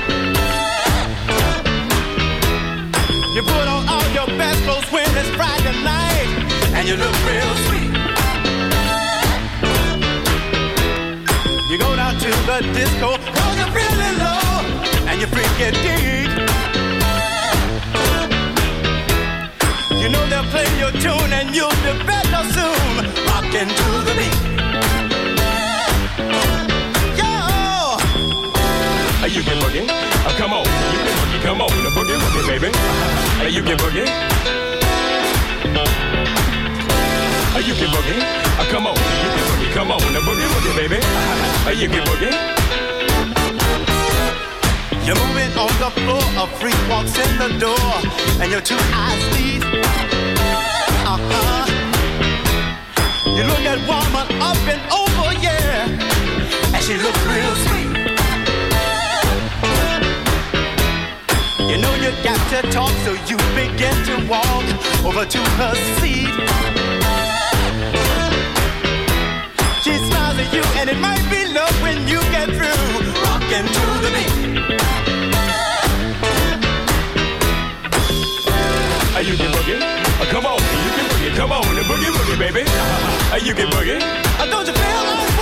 You 3.39 3.45
put 3.45 3.69
on 3.69 3.88
all 3.88 4.10
your 4.10 4.28
best 4.38 4.62
clothes 4.65 4.91
when 4.91 5.08
it's 5.15 5.30
Friday 5.30 5.71
night, 5.82 6.28
and 6.75 6.86
you 6.86 6.97
look 6.97 7.15
real 7.23 7.56
sweet. 7.67 7.91
You 11.71 11.78
go 11.78 11.95
down 11.95 12.19
to 12.19 12.30
the 12.49 12.60
disco, 12.73 13.15
cause 13.15 13.56
you're 13.56 13.71
feeling 13.71 14.17
low, 14.19 15.08
and 15.08 15.21
you 15.21 15.28
freak 15.28 15.56
it 15.58 15.73
deep. 15.80 16.32
You 20.04 20.10
know 20.10 20.28
they'll 20.28 20.43
play 20.52 20.67
your 20.78 20.91
tune 20.91 21.32
and 21.32 21.56
you'll 21.56 21.69
be 21.69 21.93
better 22.04 22.43
soon. 22.52 23.06
Rockin' 23.25 23.69
to 23.69 23.89
the 24.04 24.13
beat. 24.19 24.38
Yo! 27.15 27.32
Hey, 29.21 29.30
you 29.30 29.43
can 29.43 29.58
boogie. 29.62 30.09
Oh, 30.28 30.36
come 30.38 30.54
on. 30.54 30.66
You 30.66 31.00
can 31.06 31.16
boogie. 31.20 31.42
Come 31.44 31.62
on. 31.62 31.70
The 31.70 31.90
boogie, 31.96 32.18
boogie, 32.20 32.48
baby. 32.48 32.70
Hey, 33.40 33.50
you 33.50 33.64
can 33.64 33.78
boogie. 33.78 34.08
Hey, 37.54 37.64
you 37.68 37.74
can 37.74 37.90
boogie. 37.94 38.20
Oh, 38.60 38.68
come 38.70 38.88
on. 38.88 38.96
You 38.96 39.30
can 39.36 39.44
boogie. 39.50 39.74
Come 39.74 39.92
on. 39.92 40.00
The 40.14 40.20
boogie, 40.20 40.48
boogie, 40.54 40.74
baby. 40.76 41.00
Hey, 41.66 41.76
you 41.82 41.88
can 41.90 42.04
boogie. 42.08 42.34
You're 45.06 45.18
moving 45.26 45.52
on 45.58 45.74
the 45.80 45.90
floor, 46.02 46.22
a 46.38 46.46
freak 46.60 46.78
walks 46.88 47.18
in 47.18 47.38
the 47.40 47.50
door, 47.58 47.90
and 48.42 48.52
your 48.52 48.62
two 48.62 48.78
eyes 48.94 49.24
meet. 49.34 49.64
Uh-huh. 51.14 51.66
You 53.26 53.44
look 53.44 53.66
at 53.66 53.80
woman 53.88 54.28
up 54.40 54.58
and 54.70 54.82
over, 54.94 55.09
to 62.50 62.62
talk, 62.72 62.92
so 63.06 63.12
you 63.30 63.38
begin 63.54 63.94
to 64.06 64.16
walk 64.28 64.66
over 65.06 65.24
to 65.24 65.38
her 65.38 65.76
seat. 66.00 66.34
She 69.84 69.94
smiles 70.10 70.38
at 70.42 70.50
you, 70.52 70.64
and 70.80 70.90
it 70.90 70.98
might 70.98 71.26
be 71.30 71.46
love 71.54 71.76
when 71.84 72.08
you 72.08 72.20
get 72.34 72.50
through 72.50 72.82
rocking 73.22 73.68
to 73.78 73.86
the 74.02 74.10
beat. 74.16 74.36
You 79.30 79.36
can 79.36 79.52
boogie. 79.52 79.78
Oh, 80.22 80.28
come 80.32 80.46
on. 80.48 80.58
You 80.58 80.92
can 80.96 81.06
boogie. 81.12 81.36
Come 81.38 81.52
on. 81.52 81.62
Boogie, 81.62 82.10
boogie, 82.16 82.40
baby. 82.40 82.64
Hey, 83.30 83.46
you 83.46 83.54
can 83.54 83.70
boogie. 83.70 84.02
Uh, 84.40 84.46
Don't 84.50 84.66
you 84.66 84.74
feel 84.74 85.04
like 85.06 85.20
boogie, 85.20 85.28
baby? 85.28 85.36
Hey, 85.36 85.38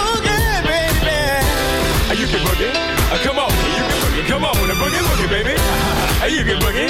you 2.16 2.28
can 2.28 2.40
boogie. 2.46 2.72
Oh, 3.12 3.20
come 3.24 3.40
on. 3.40 3.52
You 3.52 3.84
can 3.84 4.00
boogie. 4.04 4.28
Come 4.28 4.46
on. 4.46 4.56
The 4.68 4.74
boogie, 4.74 5.02
boogie, 5.08 5.30
baby. 5.30 5.56
Hey, 6.22 6.30
you 6.38 6.44
can 6.44 6.60
boogie. 6.60 6.88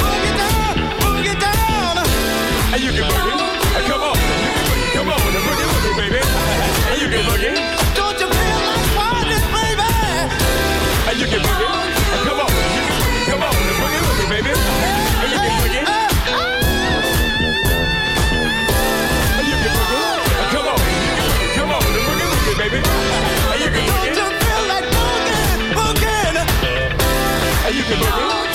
Boogie 0.00 0.32
down, 0.40 0.76
boogie 1.00 1.36
down. 1.40 1.96
Hey, 2.72 2.80
you 2.84 2.92
can 2.92 3.04
boogie. 3.10 3.36
Oh, 3.76 3.82
come 3.86 4.02
on. 4.02 4.16
You 4.16 4.50
can 4.56 4.64
boogie. 4.68 4.92
Come 4.94 5.08
on. 5.08 5.20
The 5.32 5.40
boogie, 5.46 5.66
boogie, 5.72 5.96
baby. 5.96 6.20
Hey, 6.88 6.96
you 7.02 7.08
can 7.08 7.22
boogie. 7.28 7.79
Hey, 27.90 27.96
you 27.98 28.04
can 28.04 28.30
boogie. 28.30 28.49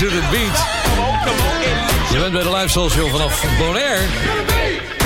To 0.00 0.06
the 0.06 0.38
Je 2.12 2.18
bent 2.18 2.32
bij 2.32 2.42
de 2.42 2.50
Live 2.50 2.68
Show 2.68 3.10
vanaf 3.10 3.44
Bonaire. 3.58 4.02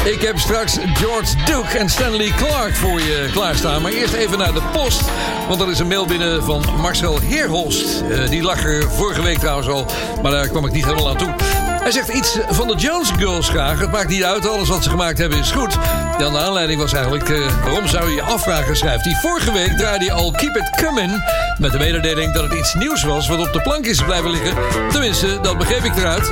Ik 0.04 0.20
heb 0.20 0.38
straks 0.38 0.76
George 0.94 1.36
Duke 1.44 1.78
en 1.78 1.88
Stanley 1.88 2.32
Clark 2.36 2.74
voor 2.74 3.00
je 3.00 3.28
klaarstaan. 3.32 3.82
Maar 3.82 3.92
eerst 3.92 4.12
even 4.12 4.38
naar 4.38 4.52
de 4.52 4.62
post. 4.72 5.00
Want 5.48 5.60
er 5.60 5.70
is 5.70 5.78
een 5.78 5.86
mail 5.86 6.06
binnen 6.06 6.44
van 6.44 6.64
Marcel 6.80 7.20
Heerholst. 7.20 8.00
Eh, 8.10 8.28
die 8.28 8.42
lag 8.42 8.64
er 8.64 8.90
vorige 8.90 9.22
week 9.22 9.38
trouwens 9.38 9.68
al. 9.68 9.86
Maar 10.22 10.30
daar 10.30 10.48
kwam 10.48 10.66
ik 10.66 10.72
niet 10.72 10.84
helemaal 10.84 11.08
aan 11.08 11.16
toe. 11.16 11.34
Hij 11.82 11.90
zegt 11.90 12.08
iets 12.08 12.38
van 12.48 12.68
de 12.68 12.74
Jones 12.74 13.10
Girls 13.10 13.48
graag. 13.48 13.80
Het 13.80 13.90
maakt 13.90 14.08
niet 14.08 14.24
uit, 14.24 14.48
alles 14.48 14.68
wat 14.68 14.82
ze 14.82 14.90
gemaakt 14.90 15.18
hebben 15.18 15.38
is 15.38 15.50
goed. 15.50 15.76
Dan 16.18 16.32
de 16.32 16.38
aanleiding 16.38 16.80
was 16.80 16.92
eigenlijk... 16.92 17.28
eh, 17.28 17.62
waarom 17.62 17.88
zou 17.88 18.08
je 18.08 18.14
je 18.14 18.22
afvragen, 18.22 18.76
schrijft 18.76 19.04
hij. 19.04 19.14
Vorige 19.14 19.52
week 19.52 19.76
draaide 19.76 20.04
hij 20.04 20.14
al 20.14 20.30
Keep 20.30 20.56
It 20.56 20.84
Coming... 20.84 21.22
met 21.58 21.72
de 21.72 21.78
mededeling 21.78 22.32
dat 22.32 22.42
het 22.42 22.52
iets 22.52 22.74
nieuws 22.74 23.02
was... 23.02 23.28
wat 23.28 23.38
op 23.38 23.52
de 23.52 23.60
plank 23.60 23.86
is 23.86 24.02
blijven 24.02 24.30
liggen. 24.30 24.54
Tenminste, 24.90 25.40
dat 25.40 25.58
begreep 25.58 25.84
ik 25.84 25.96
eruit. 25.96 26.30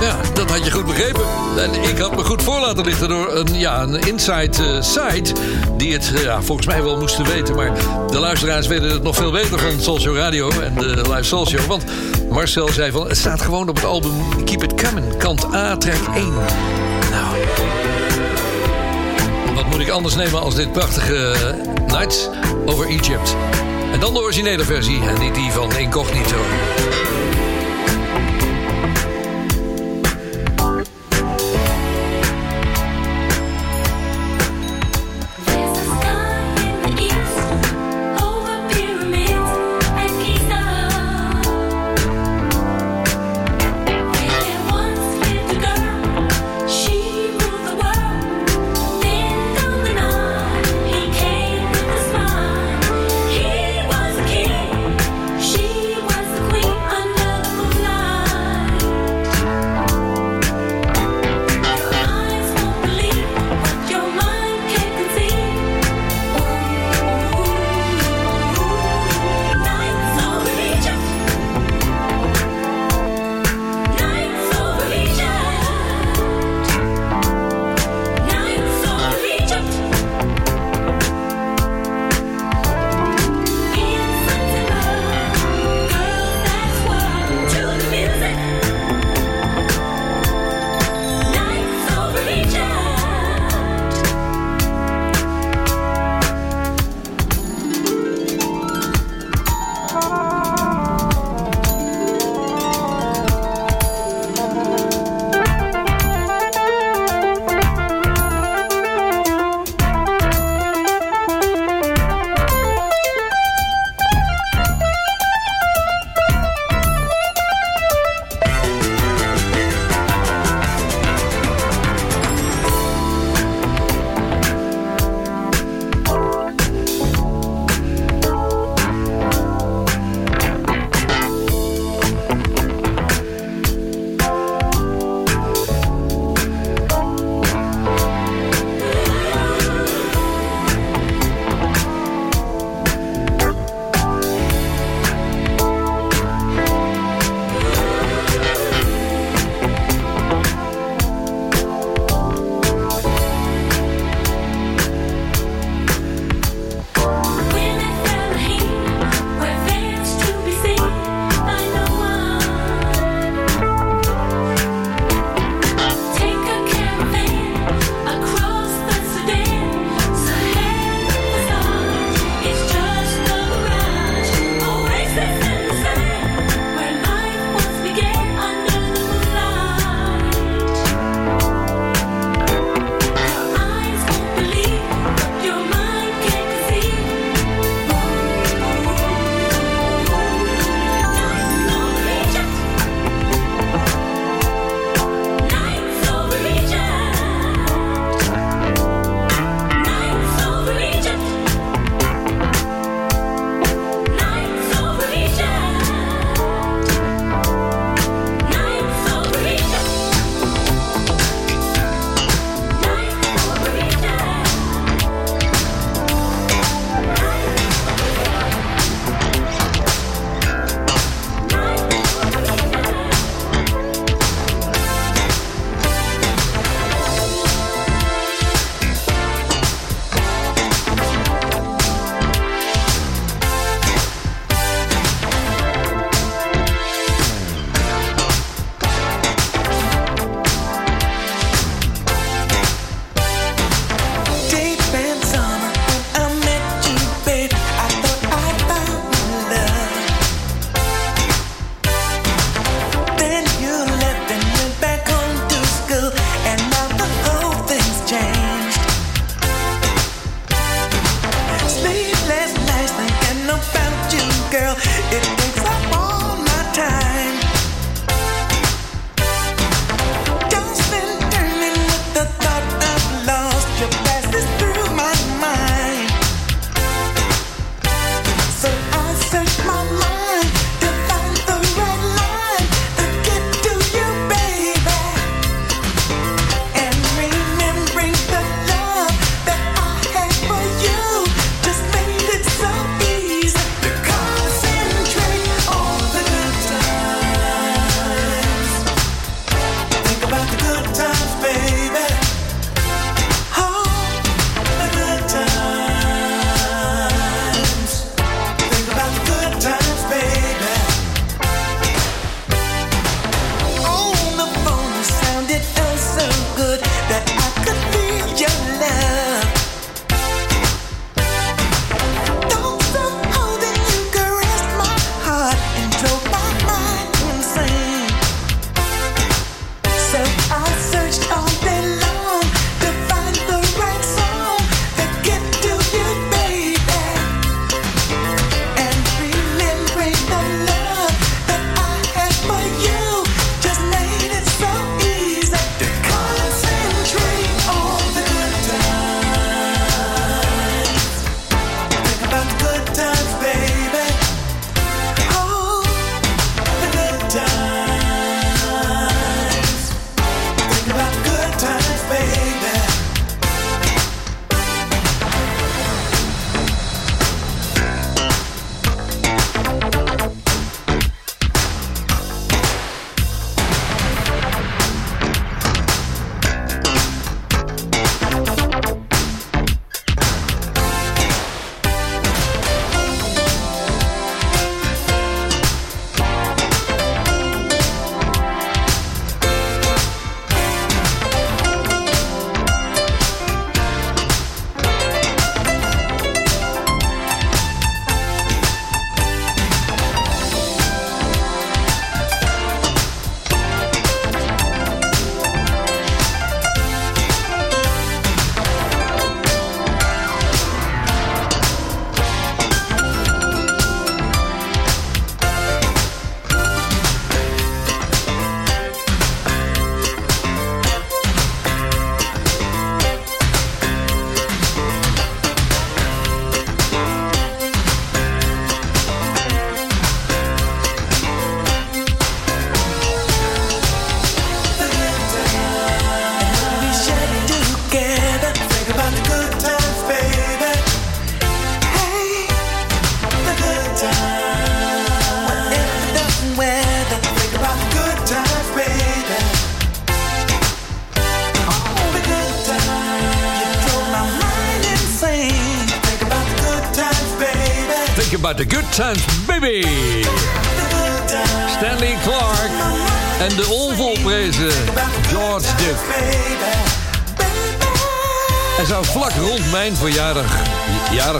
Ja, 0.00 0.16
dat 0.34 0.50
had 0.50 0.64
je 0.64 0.70
goed 0.70 0.86
begrepen. 0.86 1.22
En 1.56 1.74
ik 1.74 1.98
had 1.98 2.16
me 2.16 2.24
goed 2.24 2.42
voor 2.42 2.60
laten 2.60 2.84
lichten 2.84 3.08
door 3.08 3.34
een, 3.34 3.58
ja, 3.58 3.82
een 3.82 4.00
inside 4.00 4.64
eh, 4.64 4.82
site... 4.82 5.32
die 5.76 5.92
het 5.92 6.12
eh, 6.14 6.22
ja, 6.22 6.42
volgens 6.42 6.66
mij 6.66 6.82
wel 6.82 6.98
moesten 6.98 7.24
weten. 7.24 7.54
Maar 7.54 7.72
de 8.10 8.18
luisteraars 8.18 8.66
weten 8.66 8.90
het 8.90 9.02
nog 9.02 9.16
veel 9.16 9.30
beter 9.30 9.58
van 9.58 10.00
Show 10.00 10.16
Radio... 10.16 10.50
en 10.50 10.74
de 10.74 11.10
Live 11.14 11.22
Show. 11.22 11.60
Want 11.66 11.84
Marcel 12.30 12.68
zei 12.68 12.90
van... 12.90 13.08
het 13.08 13.16
staat 13.16 13.40
gewoon 13.40 13.68
op 13.68 13.74
het 13.74 13.84
album 13.84 14.44
Keep 14.44 14.62
It 14.62 14.82
Coming. 14.82 15.16
Kant 15.16 15.54
A, 15.54 15.76
track 15.76 16.14
1. 16.14 16.32
Nou... 17.10 17.36
Wat 19.54 19.66
moet 19.66 19.80
ik 19.80 19.88
anders 19.88 20.14
nemen 20.14 20.40
als 20.40 20.54
dit 20.54 20.72
prachtige 20.72 21.30
eh, 21.30 21.92
Nights 21.92 22.28
over 22.66 22.86
Egypt? 22.86 23.36
En 23.92 24.00
dan 24.00 24.14
de 24.14 24.20
originele 24.20 24.64
versie 24.64 25.00
en 25.02 25.20
niet 25.20 25.34
die 25.34 25.50
van 25.50 25.76
Incognito. 25.76 26.36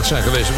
Zijn 0.01 0.23
geweest. 0.23 0.49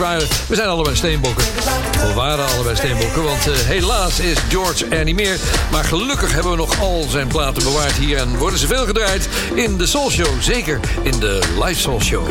We 0.47 0.55
zijn 0.55 0.67
allebei 0.67 0.95
steenbokken. 0.95 1.45
We 1.91 2.13
waren 2.15 2.45
allebei 2.47 2.75
steenbokken, 2.75 3.23
want 3.23 3.47
eh, 3.47 3.53
helaas 3.53 4.19
is 4.19 4.37
George 4.49 4.85
er 4.85 5.03
niet 5.03 5.15
meer. 5.15 5.39
Maar 5.71 5.83
gelukkig 5.83 6.33
hebben 6.33 6.51
we 6.51 6.57
nog 6.57 6.79
al 6.79 7.05
zijn 7.09 7.27
platen 7.27 7.63
bewaard 7.63 7.93
hier... 7.93 8.17
en 8.17 8.37
worden 8.37 8.59
ze 8.59 8.67
veel 8.67 8.85
gedraaid 8.85 9.29
in 9.53 9.77
de 9.77 9.85
Soul 9.85 10.09
Show. 10.09 10.41
Zeker 10.41 10.79
in 11.03 11.19
de 11.19 11.39
Live 11.63 11.79
Soul 11.79 12.01
Show. 12.01 12.27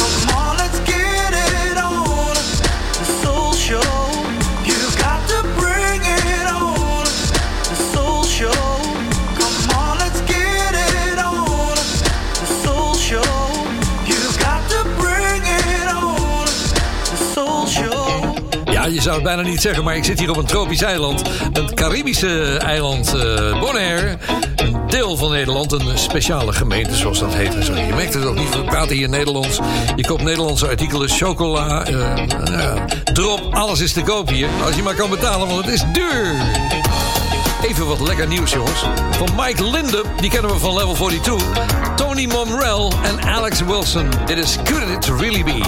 Je 18.92 19.00
zou 19.00 19.14
het 19.14 19.24
bijna 19.24 19.42
niet 19.42 19.60
zeggen, 19.60 19.84
maar 19.84 19.96
ik 19.96 20.04
zit 20.04 20.18
hier 20.18 20.30
op 20.30 20.36
een 20.36 20.44
tropisch 20.44 20.82
eiland. 20.82 21.22
Een 21.52 21.74
Caribische 21.74 22.56
eiland, 22.58 23.14
eh 23.14 23.60
Bonaire. 23.60 24.16
Een 24.56 24.76
deel 24.88 25.16
van 25.16 25.30
Nederland, 25.30 25.72
een 25.72 25.98
speciale 25.98 26.52
gemeente, 26.52 26.96
zoals 26.96 27.18
dat 27.18 27.34
heet. 27.34 27.66
Je 27.66 27.94
merkt 27.94 28.14
het 28.14 28.24
ook 28.24 28.36
niet, 28.36 28.54
we 28.54 28.64
praten 28.64 28.96
hier 28.96 29.08
Nederlands. 29.08 29.58
Je 29.96 30.06
koopt 30.06 30.22
Nederlandse 30.22 30.68
artikelen, 30.68 31.08
chocola, 31.08 31.84
eh, 31.86 32.16
ja, 32.44 32.84
drop, 33.12 33.54
alles 33.54 33.80
is 33.80 33.92
te 33.92 34.02
koop 34.02 34.28
hier. 34.28 34.48
Als 34.64 34.76
je 34.76 34.82
maar 34.82 34.94
kan 34.94 35.10
betalen, 35.10 35.48
want 35.48 35.64
het 35.64 35.74
is 35.74 35.84
duur. 35.92 36.34
Even 37.62 37.86
wat 37.86 38.00
lekker 38.00 38.26
nieuws, 38.26 38.52
jongens. 38.52 38.84
Van 39.10 39.28
Mike 39.36 39.64
Linde, 39.70 40.02
die 40.20 40.30
kennen 40.30 40.50
we 40.50 40.58
van 40.58 40.74
Level 40.74 40.94
42. 40.94 41.46
Tony 41.96 42.26
Monrell 42.26 42.92
en 43.02 43.22
Alex 43.28 43.60
Wilson. 43.60 44.08
Dit 44.26 44.38
is 44.38 44.56
Could 44.64 44.88
It 44.88 45.20
Really 45.20 45.44
Be? 45.44 45.62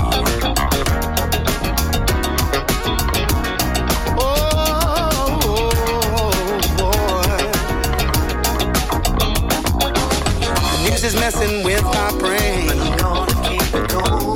Messing 11.17 11.65
with 11.65 11.83
my 11.85 12.11
brain. 12.19 12.67
But 12.67 12.79
I'm 12.79 12.97
gonna 12.99 13.49
keep 13.49 13.75
it 13.75 13.89
cool. 13.91 14.35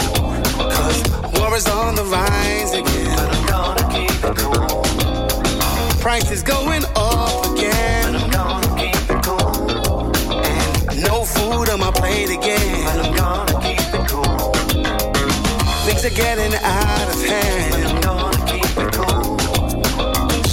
Cause 0.74 1.02
war 1.38 1.54
is 1.56 1.66
on 1.68 1.94
the 1.94 2.04
rise 2.04 2.72
again. 2.72 3.16
But 3.16 3.28
I'm 3.36 3.46
gonna 3.46 3.86
keep 3.94 4.24
it 4.24 4.36
cool. 4.38 4.82
Price 6.00 6.30
is 6.30 6.42
going 6.42 6.84
up 6.96 7.46
again. 7.52 8.12
But 8.12 8.22
I'm 8.22 8.30
gonna 8.30 8.76
keep 8.80 9.10
it 9.14 9.22
cool. 9.22 10.12
And 10.44 11.02
no 11.02 11.24
food 11.24 11.68
on 11.70 11.80
my 11.80 11.90
plate 11.92 12.30
again. 12.30 12.84
But 12.84 12.98
I'm 13.06 13.14
gonna 13.16 13.60
keep 13.66 13.94
it 13.98 14.08
cool. 14.08 14.52
Things 15.84 16.04
are 16.04 16.16
getting 16.16 16.54
out 16.54 17.08
of 17.14 17.24
hand. 17.24 17.72
But 17.72 17.84
I'm 17.90 18.00
gonna 18.00 18.46
keep 18.52 18.76
it 18.84 18.92
cool. 18.94 19.36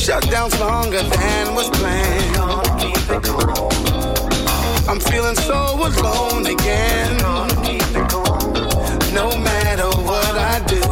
Shutdowns 0.03 0.59
longer 0.59 1.03
than 1.03 1.55
was 1.55 1.69
planned. 1.69 2.35
But 2.35 2.41
I'm 2.41 2.63
gonna 2.63 2.79
keep 2.79 3.09
it 3.09 3.23
cool. 3.23 3.86
I'm 4.89 5.01
feeling 5.01 5.35
so 5.35 5.53
alone 5.75 6.45
again. 6.45 7.17
No 9.13 9.29
matter 9.37 9.89
what 10.07 10.35
I 10.35 10.63
do, 10.65 10.86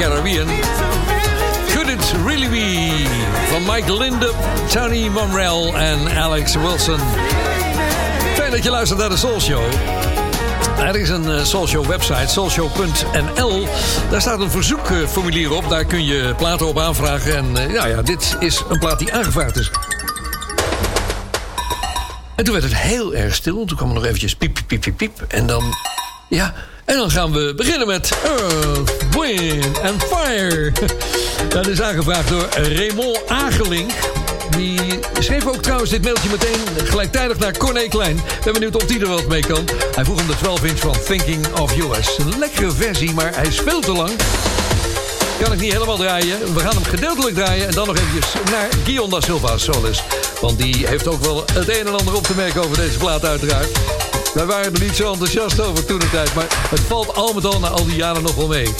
Caribbean. 0.00 0.46
Could 1.72 1.88
It 1.88 2.14
Really 2.26 2.48
Be? 2.48 3.06
Van 3.50 3.62
Mike 3.74 3.92
Linde, 3.92 4.32
Tony 4.68 5.08
Monrell 5.08 5.72
en 5.74 6.18
Alex 6.18 6.54
Wilson. 6.54 6.98
Fijn 8.34 8.50
dat 8.50 8.64
je 8.64 8.70
luistert 8.70 8.98
naar 8.98 9.08
de 9.08 9.16
Soul 9.16 9.40
Show. 9.40 9.62
Er 10.78 10.96
is 10.96 11.08
een 11.08 11.24
uh, 11.24 11.44
Soulshow 11.44 11.86
website, 11.86 12.26
soulshow.nl. 12.26 13.66
Daar 14.10 14.20
staat 14.20 14.40
een 14.40 14.50
verzoekformulier 14.50 15.52
op. 15.52 15.68
Daar 15.68 15.84
kun 15.84 16.04
je 16.04 16.34
platen 16.36 16.66
op 16.66 16.78
aanvragen. 16.78 17.36
En 17.36 17.46
uh, 17.56 17.72
ja, 17.72 17.86
ja, 17.86 18.02
dit 18.02 18.36
is 18.38 18.62
een 18.68 18.78
plaat 18.78 18.98
die 18.98 19.12
aangevraagd 19.12 19.56
is. 19.56 19.70
En 22.34 22.44
toen 22.44 22.52
werd 22.52 22.64
het 22.64 22.76
heel 22.76 23.14
erg 23.14 23.34
stil. 23.34 23.64
Toen 23.64 23.76
kwam 23.76 23.88
er 23.88 23.94
nog 23.94 24.04
eventjes 24.04 24.36
piep, 24.36 24.58
piep, 24.66 24.80
piep, 24.80 24.96
piep. 24.96 25.24
En 25.28 25.46
dan, 25.46 25.74
ja, 26.28 26.54
en 26.90 26.96
dan 26.96 27.10
gaan 27.10 27.32
we 27.32 27.52
beginnen 27.56 27.86
met 27.86 28.10
Earth, 28.24 28.92
Wind 29.18 29.80
and 29.82 30.02
Fire. 30.02 30.72
Dat 31.54 31.66
is 31.66 31.80
aangevraagd 31.80 32.28
door 32.28 32.48
Raymond 32.54 33.18
Agelink. 33.28 33.90
Die 34.56 34.98
schreef 35.18 35.46
ook 35.46 35.62
trouwens 35.62 35.90
dit 35.90 36.02
mailtje 36.02 36.28
meteen 36.30 36.86
gelijktijdig 36.86 37.38
naar 37.38 37.56
Corné 37.56 37.88
Klein. 37.88 38.20
Ben 38.44 38.52
benieuwd 38.52 38.76
of 38.76 38.84
die 38.84 39.00
er 39.00 39.08
wat 39.08 39.26
mee 39.26 39.40
kan. 39.40 39.68
Hij 39.94 40.04
vroeg 40.04 40.20
om 40.20 40.26
de 40.26 40.36
12 40.36 40.64
inch 40.64 40.78
van 40.78 40.94
Thinking 41.06 41.46
of 41.58 41.76
US. 41.76 42.18
Een 42.18 42.38
lekkere 42.38 42.70
versie, 42.70 43.12
maar 43.12 43.34
hij 43.34 43.46
is 43.46 43.60
veel 43.60 43.80
te 43.80 43.92
lang. 43.92 44.10
Kan 45.42 45.52
ik 45.52 45.60
niet 45.60 45.72
helemaal 45.72 45.96
draaien. 45.96 46.54
We 46.54 46.60
gaan 46.60 46.74
hem 46.74 46.84
gedeeltelijk 46.84 47.36
draaien. 47.36 47.66
En 47.66 47.74
dan 47.74 47.86
nog 47.86 47.96
eventjes 47.96 48.32
naar 48.50 48.68
Guion 48.84 49.10
da 49.10 49.20
Silva 49.20 49.58
Solis. 49.58 50.02
Want 50.40 50.58
die 50.58 50.86
heeft 50.86 51.06
ook 51.06 51.24
wel 51.24 51.44
het 51.52 51.68
een 51.68 51.86
en 51.86 51.98
ander 51.98 52.14
op 52.14 52.26
te 52.26 52.34
merken 52.34 52.64
over 52.64 52.76
deze 52.76 52.98
plaat 52.98 53.24
uiteraard. 53.24 53.68
Wij 54.34 54.46
waren 54.46 54.74
er 54.74 54.80
niet 54.80 54.96
zo 54.96 55.12
enthousiast 55.12 55.60
over 55.60 55.84
toen 55.84 55.98
de 55.98 56.10
tijd. 56.10 56.34
Maar 56.34 56.46
het 56.70 56.80
valt 56.80 57.14
al 57.14 57.32
met 57.32 57.44
al 57.44 57.60
na 57.60 57.68
al 57.68 57.84
die 57.84 57.96
jaren 57.96 58.22
nog 58.22 58.34
wel 58.34 58.48
mee. 58.48 58.74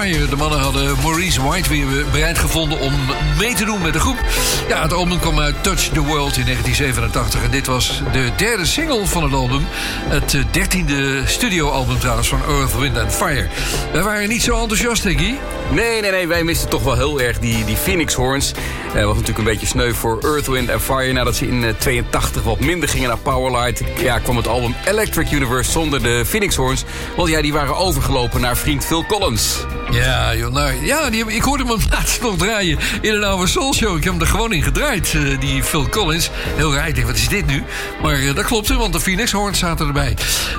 Fire. 0.00 0.28
De 0.28 0.36
mannen 0.36 0.60
hadden 0.60 0.96
Maurice 1.02 1.42
White 1.42 1.68
weer 1.68 2.04
bereid 2.12 2.38
gevonden 2.38 2.78
om 2.78 2.92
mee 3.38 3.54
te 3.54 3.64
doen 3.64 3.82
met 3.82 3.92
de 3.92 3.98
groep. 3.98 4.18
Ja, 4.68 4.82
het 4.82 4.92
album 4.92 5.18
kwam 5.18 5.38
uit 5.40 5.62
Touch 5.62 5.80
the 5.80 6.00
World 6.00 6.36
in 6.36 6.44
1987. 6.44 7.42
En 7.42 7.50
dit 7.50 7.66
was 7.66 8.02
de 8.12 8.30
derde 8.36 8.66
single 8.66 9.06
van 9.06 9.22
het 9.22 9.32
album. 9.32 9.66
Het 10.08 10.34
eh, 10.34 10.40
dertiende 10.50 11.22
studioalbum 11.26 11.98
trouwens 11.98 12.28
van 12.28 12.40
Earth, 12.48 12.78
Wind 12.78 12.98
and 12.98 13.12
Fire. 13.12 13.46
Wij 13.92 14.02
waren 14.02 14.28
niet 14.28 14.42
zo 14.42 14.60
enthousiast, 14.60 15.02
Guy. 15.02 15.38
Nee, 15.70 16.00
nee, 16.00 16.10
nee. 16.10 16.26
Wij 16.26 16.44
misten 16.44 16.68
toch 16.68 16.82
wel 16.82 16.94
heel 16.94 17.20
erg 17.20 17.38
die, 17.38 17.64
die 17.64 17.76
Phoenix 17.76 18.14
Horns. 18.14 18.52
Eh, 18.94 19.04
was 19.04 19.12
natuurlijk 19.12 19.38
een 19.38 19.44
beetje 19.44 19.66
sneu 19.66 19.92
voor 19.92 20.18
Earth, 20.22 20.46
Wind 20.46 20.70
and 20.70 20.82
Fire. 20.82 21.12
Nadat 21.12 21.36
ze 21.36 21.48
in 21.48 21.64
eh, 21.64 21.70
82 21.78 22.42
wat 22.42 22.60
minder 22.60 22.88
gingen 22.88 23.08
naar 23.08 23.18
Powerlight... 23.18 23.82
Ja, 24.02 24.18
kwam 24.18 24.36
het 24.36 24.48
album 24.48 24.74
Electric 24.84 25.30
Universe 25.30 25.70
zonder 25.70 26.02
de 26.02 26.22
Phoenix 26.26 26.56
Horns. 26.56 26.84
Want 27.16 27.28
ja, 27.28 27.42
die 27.42 27.52
waren 27.52 27.76
overgelopen 27.76 28.40
naar 28.40 28.56
vriend 28.56 28.84
Phil 28.84 29.04
Collins. 29.06 29.56
Ja, 29.90 30.34
joh, 30.34 30.52
nou, 30.52 30.84
ja 30.84 31.10
die, 31.10 31.24
ik 31.26 31.42
hoorde 31.42 31.64
hem 31.64 31.78
laatst 31.90 32.22
nog 32.22 32.36
draaien 32.36 32.78
in 33.00 33.14
een 33.14 33.24
oude 33.24 33.46
Soul 33.46 33.74
Show. 33.74 33.96
Ik 33.96 34.04
heb 34.04 34.12
hem 34.12 34.22
er 34.22 34.28
gewoon 34.28 34.52
in 34.52 34.62
gedraaid, 34.62 35.14
eh, 35.14 35.40
die 35.40 35.62
Phil 35.62 35.88
Collins. 35.88 36.30
Heel 36.56 36.74
raar, 36.74 36.88
ik 36.88 36.94
denk, 36.94 37.06
wat 37.06 37.16
is 37.16 37.28
dit 37.28 37.46
nu? 37.46 37.62
Maar 38.02 38.14
eh, 38.14 38.34
dat 38.34 38.44
klopt, 38.44 38.68
want 38.68 38.92
de 38.92 39.00
Phoenix 39.00 39.32
Horns 39.32 39.58
zaten 39.58 39.86
erbij. 39.86 40.16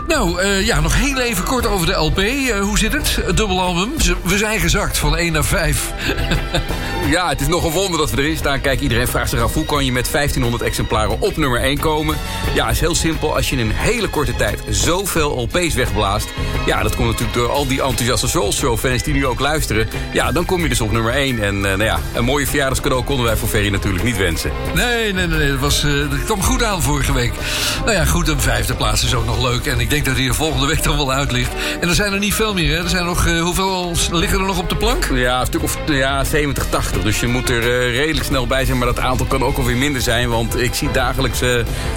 Nou, 0.08 0.42
eh, 0.42 0.66
ja, 0.66 0.80
nog 0.80 0.96
heel 0.96 1.20
even 1.20 1.44
kort 1.44 1.66
over 1.66 1.86
de 1.86 1.94
LP. 1.94 2.22
Hoe 2.62 2.78
zit 2.78 2.94
het? 2.94 3.20
Het 3.26 3.38
dubbelalbum. 3.38 3.94
We 4.24 4.38
zijn 4.38 4.60
gezakt 4.60 4.98
van 4.98 5.18
1 5.18 5.32
naar 5.32 5.46
5. 5.46 5.92
Ja, 7.10 7.30
het 7.30 7.42
is 7.42 7.48
nog 7.48 7.64
een 7.64 7.72
wonder 7.72 8.00
dat 8.00 8.12
we 8.12 8.22
erin 8.22 8.38
staan. 8.38 8.62
Kijk, 8.62 8.80
iedereen 8.80 9.08
vraagt 9.08 9.30
zich 9.30 9.42
af 9.42 9.54
hoe 9.54 9.66
kan 9.66 9.86
je 9.86 9.92
met 9.92 10.12
1500 10.12 10.64
exemplaren 10.64 11.22
op 11.22 11.38
nummer 11.38 11.62
1 11.62 11.80
komen. 11.80 12.18
Ja, 12.54 12.70
is 12.70 12.80
heel 12.80 12.96
simpel. 12.96 13.36
Als 13.36 13.50
je 13.50 13.56
in 13.56 13.62
een 13.70 13.76
hele 13.76 14.08
korte 14.08 14.36
tijd 14.36 14.60
zoveel 14.70 15.42
LP's 15.42 15.74
wegblaast... 15.74 16.28
ja, 16.66 16.84
dat 16.84 16.96
komt 16.96 17.08
natuurlijk 17.08 17.38
door 17.38 17.50
al 17.50 17.68
die 17.68 17.82
enthousiaste 17.82 18.28
Soul 18.28 18.54
Show 18.54 18.78
fans 18.78 19.04
die 19.04 19.14
nu 19.14 19.26
ook 19.26 19.40
luisteren. 19.40 19.88
Ja, 20.14 20.32
dan 20.32 20.46
kom 20.46 20.62
je 20.62 20.70
dus 20.70 20.82
op 20.82 20.92
nummer 20.92 21.14
1. 21.14 21.44
En 21.44 21.56
eh, 21.56 21.62
nou 21.62 21.84
ja, 21.84 22.00
een 22.14 22.24
mooie 22.24 22.48
verjaardagscadeau 22.48 23.04
konden 23.04 23.26
wij 23.26 23.36
voor 23.36 23.50
Ferry 23.50 23.70
natuurlijk 23.70 24.04
niet 24.04 24.18
wensen. 24.18 24.52
Nee, 24.74 25.14
nee, 25.14 25.28
nee. 25.28 25.50
Dat, 25.50 25.60
was, 25.60 25.84
eh, 25.84 25.92
dat 25.92 26.24
kwam 26.26 26.44
goed 26.44 26.64
aan 26.64 26.82
vorige 26.82 27.14
week. 27.14 27.34
Nou 27.80 27.98
ja, 27.98 28.06
goed, 28.06 28.28
een 28.28 28.42
vijfde 28.42 28.74
plaats 28.74 29.04
is 29.04 29.16
ook 29.16 29.26
nog 29.26 29.42
leuk. 29.42 29.66
En 29.66 29.80
ik 29.80 29.90
denk 29.90 30.06
dat 30.06 30.16
hij 30.16 30.28
er 30.28 30.36
volgende 30.36 30.68
week 30.68 30.84
dan 30.84 30.98
wel 30.98 31.12
uit 31.12 31.32
ligt. 31.32 31.52
En 31.80 31.90
er 31.90 31.96
zijn 31.96 32.14
er 32.14 32.20
niet 32.20 32.34
veel 32.34 32.54
meer, 32.54 32.78
hè? 32.78 32.84
Er 32.84 32.90
zijn 32.90 33.06
nog, 33.06 33.26
eh, 33.26 33.42
hoeveel 33.42 33.92
liggen 34.12 34.40
er 34.40 34.46
nog 34.46 34.60
op 34.60 34.70
de 34.70 34.76
plank? 34.76 35.10
Ja, 35.14 35.40
een 35.40 35.46
stuk 35.46 35.64
of 35.64 35.78
ja, 35.88 36.24
70, 36.24 36.66
80. 36.70 37.02
Dus 37.02 37.20
je 37.20 37.28
moet 37.28 37.50
er 37.50 37.92
redelijk 37.92 38.26
snel 38.26 38.48
bij 38.48 38.66
zijn. 38.66 38.78
Maar 38.78 38.88
dat 38.88 39.00
aantal 39.00 39.26
kan 39.26 39.44
ook 39.44 39.58
alweer 39.58 39.78
minder 39.78 40.02
zijn. 40.02 40.30
Want 40.30 40.60
ik 40.60 40.74
zie 40.74 40.92
dagelijks 40.92 41.40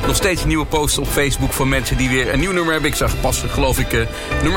nog 0.06 0.16
steeds 0.16 0.44
nieuwe 0.44 0.66
posts 0.66 0.98
op 0.98 1.08
Facebook... 1.08 1.52
van 1.52 1.68
mensen 1.68 1.96
die 1.96 2.08
weer 2.08 2.32
een 2.32 2.40
nieuw 2.40 2.52
nummer 2.52 2.72
hebben. 2.72 2.90
Ik 2.90 2.96
zag 2.96 3.20
pas, 3.20 3.44
geloof 3.48 3.78
ik, 3.78 3.92
eh, 3.92 4.00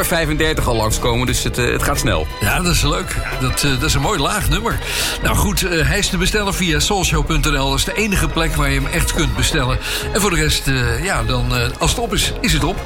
nummer 0.01 0.37
35 0.37 0.67
al 0.67 0.75
langskomen. 0.75 1.27
Dus 1.27 1.43
het, 1.43 1.57
eh, 1.57 1.71
het 1.71 1.83
gaat 1.83 1.99
snel. 1.99 2.27
Ja, 2.39 2.61
dat 2.61 2.73
is 2.73 2.81
leuk. 2.81 3.15
Dat, 3.41 3.63
eh, 3.63 3.71
dat 3.71 3.83
is 3.83 3.93
een 3.93 4.01
mooi 4.01 4.19
laag 4.19 4.49
nummer. 4.49 4.79
Nou 5.21 5.35
goed, 5.35 5.63
eh, 5.63 5.87
hij 5.87 5.97
is 5.97 6.07
te 6.07 6.17
bestellen 6.17 6.53
via 6.53 6.79
soulshow.nl. 6.79 7.69
Dat 7.69 7.77
is 7.77 7.83
de 7.83 7.93
enige 7.93 8.27
plek 8.27 8.55
waar 8.55 8.69
je 8.69 8.79
hem 8.79 8.87
echt 8.87 9.13
kunt 9.13 9.35
bestellen. 9.35 9.79
En 10.13 10.21
voor 10.21 10.29
de 10.29 10.35
rest, 10.35 10.71
ja, 11.03 11.23
dan 11.23 11.51
als 11.79 11.91
het 11.91 11.99
op 11.99 12.13
is, 12.13 12.33
is 12.39 12.53
het 12.53 12.63
op. 12.63 12.81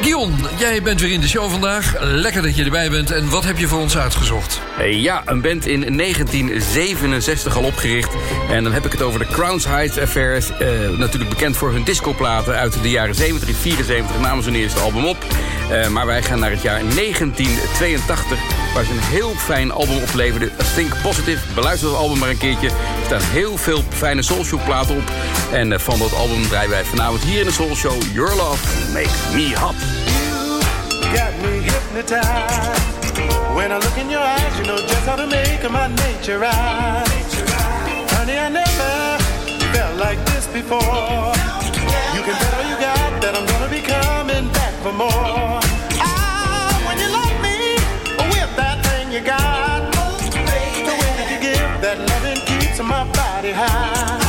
Gion, 0.00 0.34
jij 0.58 0.82
bent 0.82 1.00
weer 1.00 1.12
in 1.12 1.20
de 1.20 1.28
show 1.28 1.50
vandaag. 1.50 1.94
Lekker 2.00 2.42
dat 2.42 2.56
je 2.56 2.64
erbij 2.64 2.90
bent. 2.90 3.10
En 3.10 3.30
wat 3.30 3.44
heb 3.44 3.58
je 3.58 3.68
voor 3.68 3.80
ons 3.80 3.96
uitgezocht? 3.96 4.60
Ja, 4.90 5.22
een 5.26 5.40
band 5.40 5.66
in 5.66 5.96
1967 5.96 7.56
al 7.56 7.62
opgericht. 7.62 8.14
En 8.50 8.64
dan 8.64 8.72
heb 8.72 8.86
ik 8.86 8.92
het 8.92 9.02
over 9.02 9.18
de 9.18 9.26
Crowns 9.26 9.64
Heights 9.64 9.98
Affairs. 9.98 10.50
Eh, 10.50 10.68
natuurlijk 10.98 11.30
bekend 11.30 11.56
voor 11.56 11.72
hun 11.72 11.84
discoplaten 11.84 12.54
uit 12.54 12.82
de 12.82 12.90
jaren 12.90 13.14
70 13.14 13.48
en 13.48 13.54
74 13.54 14.20
namen 14.20 14.42
ze 14.44 14.50
hun 14.50 14.58
eerste 14.58 14.80
album 14.80 15.04
op. 15.04 15.16
Eh, 15.70 15.88
maar 15.88 16.06
wij 16.06 16.22
gaan 16.22 16.38
naar 16.38 16.51
het 16.52 16.62
jaar 16.62 16.80
1982, 16.94 18.38
waar 18.74 18.84
ze 18.84 18.92
een 18.92 18.98
heel 19.00 19.34
fijn 19.36 19.72
album 19.72 19.96
opleverden. 20.02 20.50
Think 20.74 21.02
Positive. 21.02 21.54
Beluister 21.54 21.88
dat 21.88 21.98
album 21.98 22.18
maar 22.18 22.28
een 22.28 22.38
keertje. 22.38 22.68
Er 22.68 23.04
staan 23.04 23.20
heel 23.20 23.56
veel 23.56 23.82
fijne 23.88 24.22
soulshow 24.22 24.64
platen 24.64 24.96
op. 24.96 25.12
En 25.52 25.72
eh, 25.72 25.78
van 25.78 25.98
dat 25.98 26.14
album 26.14 26.48
draaien 26.48 26.70
wij 26.70 26.84
vanavond 26.84 27.22
hier 27.22 27.40
in 27.40 27.46
de 27.46 27.52
Soul 27.52 27.74
Show 27.74 28.02
Your 28.12 28.34
Love 28.34 28.92
Makes 28.92 29.20
Me 29.34 29.58
Hot. 29.58 29.74
got 31.12 31.32
me 31.42 31.60
hypnotized. 31.60 32.82
When 33.54 33.70
I 33.70 33.78
look 33.78 33.96
in 33.98 34.08
your 34.08 34.22
eyes, 34.22 34.58
you 34.58 34.64
know 34.64 34.76
just 34.76 35.06
how 35.06 35.16
to 35.16 35.26
make 35.26 35.62
my 35.70 35.88
nature 35.88 36.38
rise. 36.38 37.34
Honey, 38.16 38.38
I 38.38 38.48
never 38.48 39.18
felt 39.74 39.96
like 39.98 40.18
this 40.30 40.46
before. 40.46 41.32
You 42.14 42.22
can 42.26 42.34
bet 42.40 42.52
all 42.56 42.66
you 42.70 42.76
got 42.80 43.10
that 43.22 43.34
I'm 43.36 43.46
gonna 43.52 43.68
be 43.68 43.82
coming 43.82 44.48
back 44.52 44.74
for 44.82 44.92
more. 44.92 45.71
Keeps 52.72 52.88
my 52.88 53.04
body 53.12 53.52
high. 53.52 54.21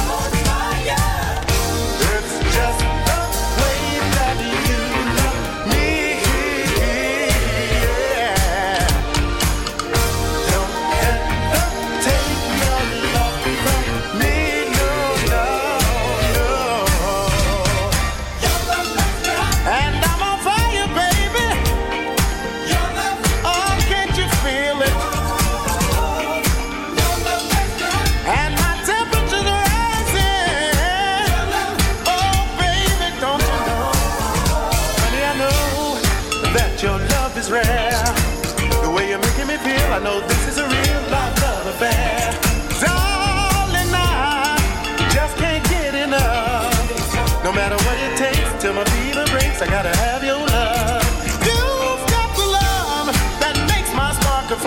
I 49.64 49.66
gotta 49.66 49.95
have 49.95 50.22
your 50.26 50.39
love. 50.39 51.03
You've 51.47 52.03
got 52.11 52.36
the 52.36 52.47
love 52.51 53.07
that 53.39 53.55
makes 53.72 53.93
my 53.95 54.11
spark. 54.11 54.49
Feels 54.49 54.66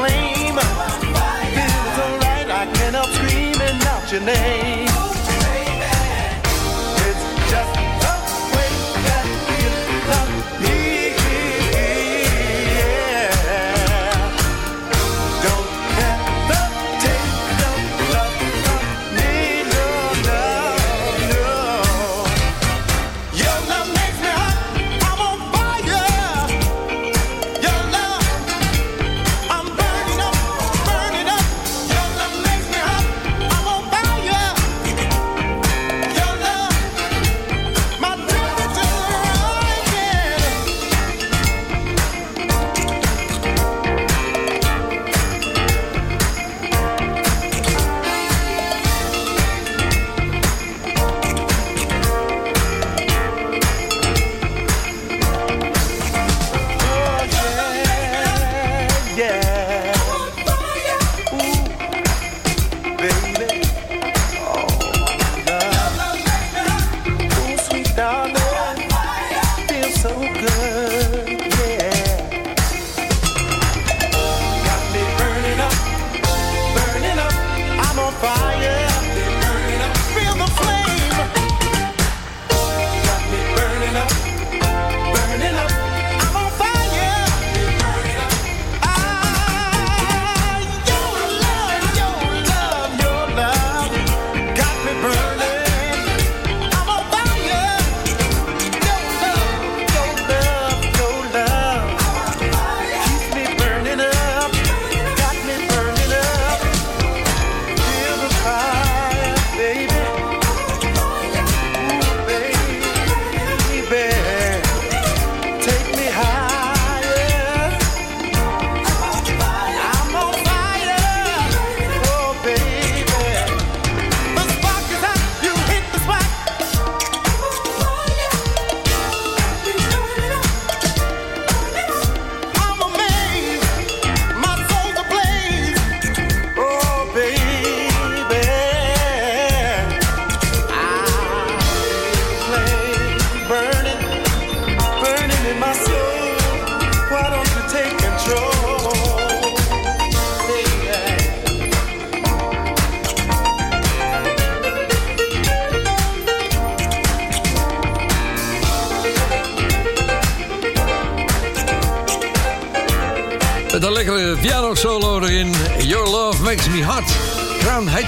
I 2.51 2.65
screaming 3.13 3.83
out 3.93 4.11
your 4.11 4.23
name. 4.23 4.66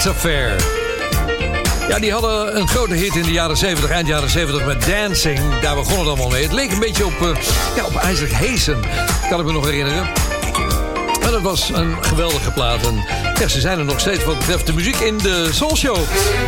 Affair. 0.06 0.56
Ja, 1.88 1.98
die 1.98 2.12
hadden 2.12 2.56
een 2.56 2.68
grote 2.68 2.94
hit 2.94 3.16
in 3.16 3.22
de 3.22 3.32
jaren 3.32 3.56
70, 3.56 3.90
eind 3.90 4.06
jaren 4.06 4.30
70 4.30 4.66
met 4.66 4.86
Dancing. 4.86 5.40
Daar 5.60 5.74
begon 5.74 5.98
het 5.98 6.08
allemaal 6.08 6.28
mee. 6.28 6.42
Het 6.42 6.52
leek 6.52 6.72
een 6.72 6.78
beetje 6.78 7.06
op, 7.06 7.20
uh, 7.22 7.28
ja, 7.76 7.84
op 7.84 8.02
Isaac 8.10 8.76
kan 9.28 9.40
ik 9.40 9.46
me 9.46 9.52
nog 9.52 9.64
herinneren. 9.64 10.10
Maar 11.20 11.30
dat 11.30 11.40
was 11.40 11.70
een 11.74 12.04
geweldige 12.04 12.50
plaat. 12.50 12.86
En 12.86 13.50
ze 13.50 13.60
zijn 13.60 13.78
er 13.78 13.84
nog 13.84 14.00
steeds 14.00 14.24
wat 14.24 14.38
betreft 14.38 14.66
de 14.66 14.72
muziek 14.72 14.96
in 14.96 15.18
de 15.18 15.48
Soul 15.52 15.76
Show. 15.76 15.98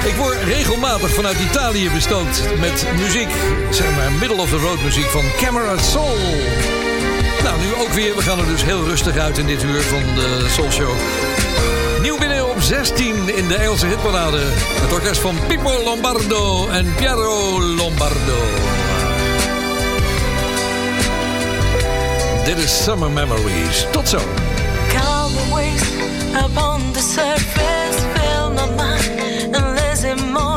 Ik 0.05 0.15
word 0.15 0.37
regelmatig 0.45 1.11
vanuit 1.11 1.37
Italië 1.51 1.91
bestookt 1.91 2.43
met 2.59 2.87
muziek. 2.99 3.31
Zeg 3.71 3.97
maar 3.97 4.13
middle-of-the-road 4.13 4.83
muziek 4.83 5.11
van 5.11 5.25
Camera 5.37 5.79
Soul. 5.79 6.17
Nou, 7.43 7.61
nu 7.61 7.75
ook 7.75 7.93
weer. 7.93 8.17
We 8.17 8.23
gaan 8.23 8.39
er 8.39 8.47
dus 8.47 8.65
heel 8.65 8.85
rustig 8.85 9.17
uit 9.17 9.39
in 9.39 9.47
dit 9.47 9.63
uur 9.63 9.81
van 9.81 10.03
de 10.15 10.47
Soul 10.49 10.71
Show. 10.71 10.95
Nieuw 12.03 12.19
binnen 12.19 12.51
op 12.51 12.61
16 12.61 13.29
in 13.29 13.49
de 13.49 13.55
Engelse 13.55 13.87
hitparade. 13.87 14.39
Het 14.81 14.93
orkest 14.93 15.21
van 15.21 15.37
Pippo 15.47 15.83
Lombardo 15.85 16.69
en 16.69 16.95
Piero 16.95 17.61
Lombardo. 17.61 18.39
Dit 22.45 22.59
is 22.59 22.83
Summer 22.83 23.11
Memories. 23.11 23.87
Tot 23.91 24.09
zo. 24.09 24.19
Calm 24.89 25.33
waves 25.51 25.89
upon 26.45 26.93
the 26.93 27.03
surface. 27.15 27.99
Fill 28.15 28.51
my 28.51 28.67
mind 28.83 29.57
and 29.57 29.81
listen 29.81 30.33
more. 30.33 30.50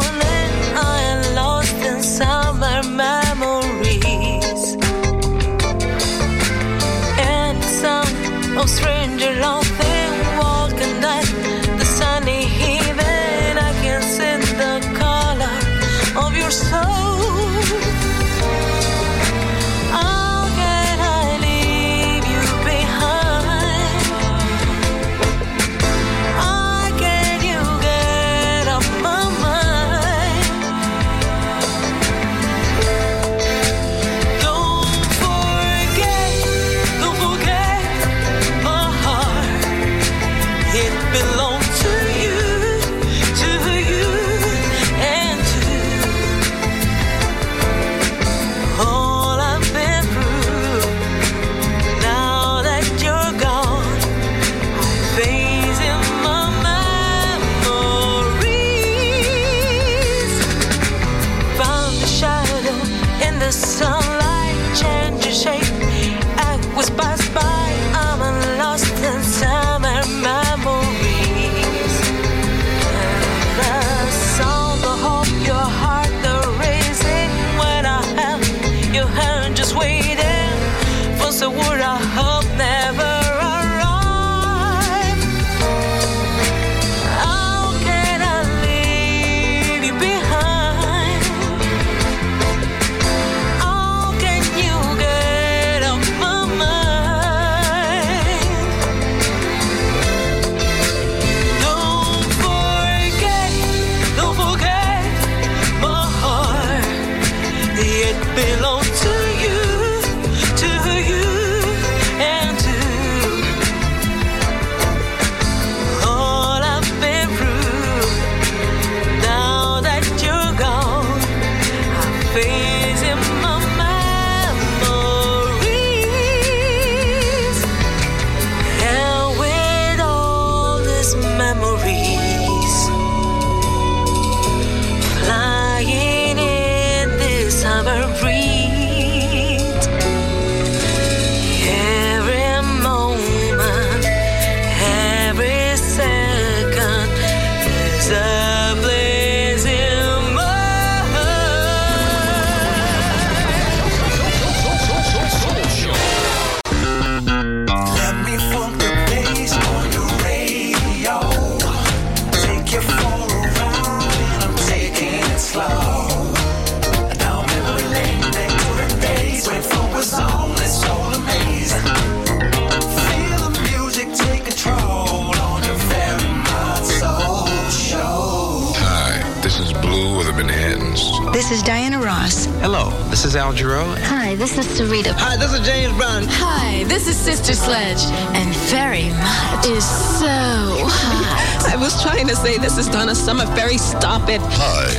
Summer 193.24 193.46
Ferry, 193.56 193.78
stop 193.78 194.28
it. 194.28 194.42
Hi, 194.44 194.92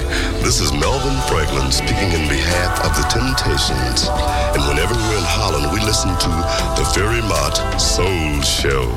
this 0.42 0.58
is 0.58 0.72
Melvin 0.72 1.14
Franklin 1.28 1.70
speaking 1.70 2.08
in 2.08 2.26
behalf 2.26 2.80
of 2.80 2.96
the 2.96 3.04
Temptations. 3.12 4.08
And 4.56 4.66
whenever 4.66 4.94
we're 4.94 5.18
in 5.18 5.28
Holland, 5.28 5.70
we 5.74 5.80
listen 5.84 6.08
to 6.08 6.30
the 6.80 6.90
very 6.96 7.20
Mott 7.20 7.78
Soul 7.78 8.40
Show. 8.40 8.94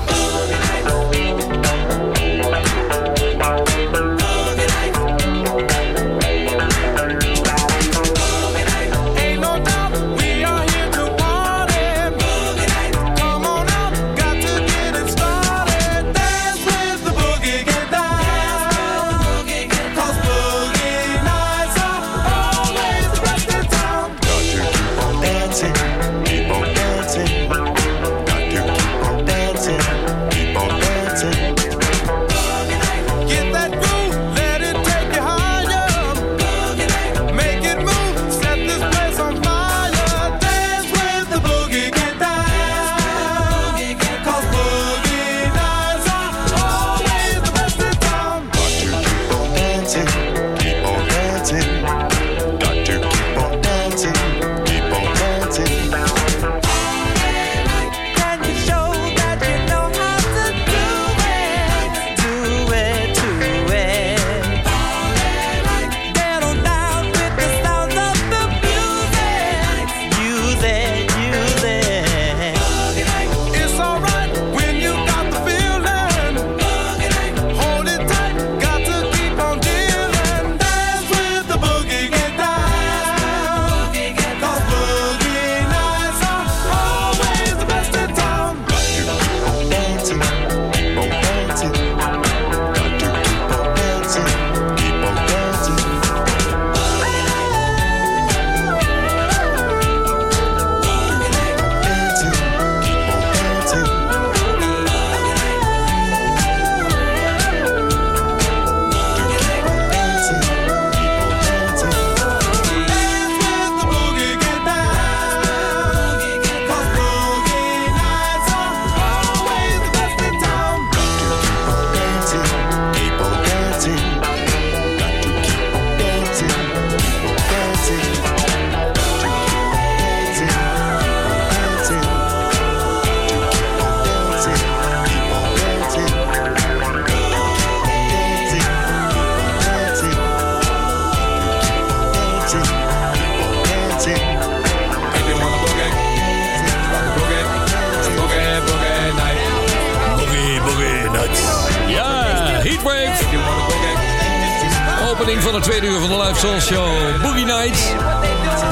Opening 155.11 155.43
van 155.43 155.53
het 155.53 155.63
tweede 155.63 155.87
uur 155.87 155.99
van 155.99 156.09
de 156.09 156.17
Live 156.17 156.39
Soul 156.39 156.59
Show. 156.59 157.21
Boogie 157.21 157.45
Nights. 157.45 157.81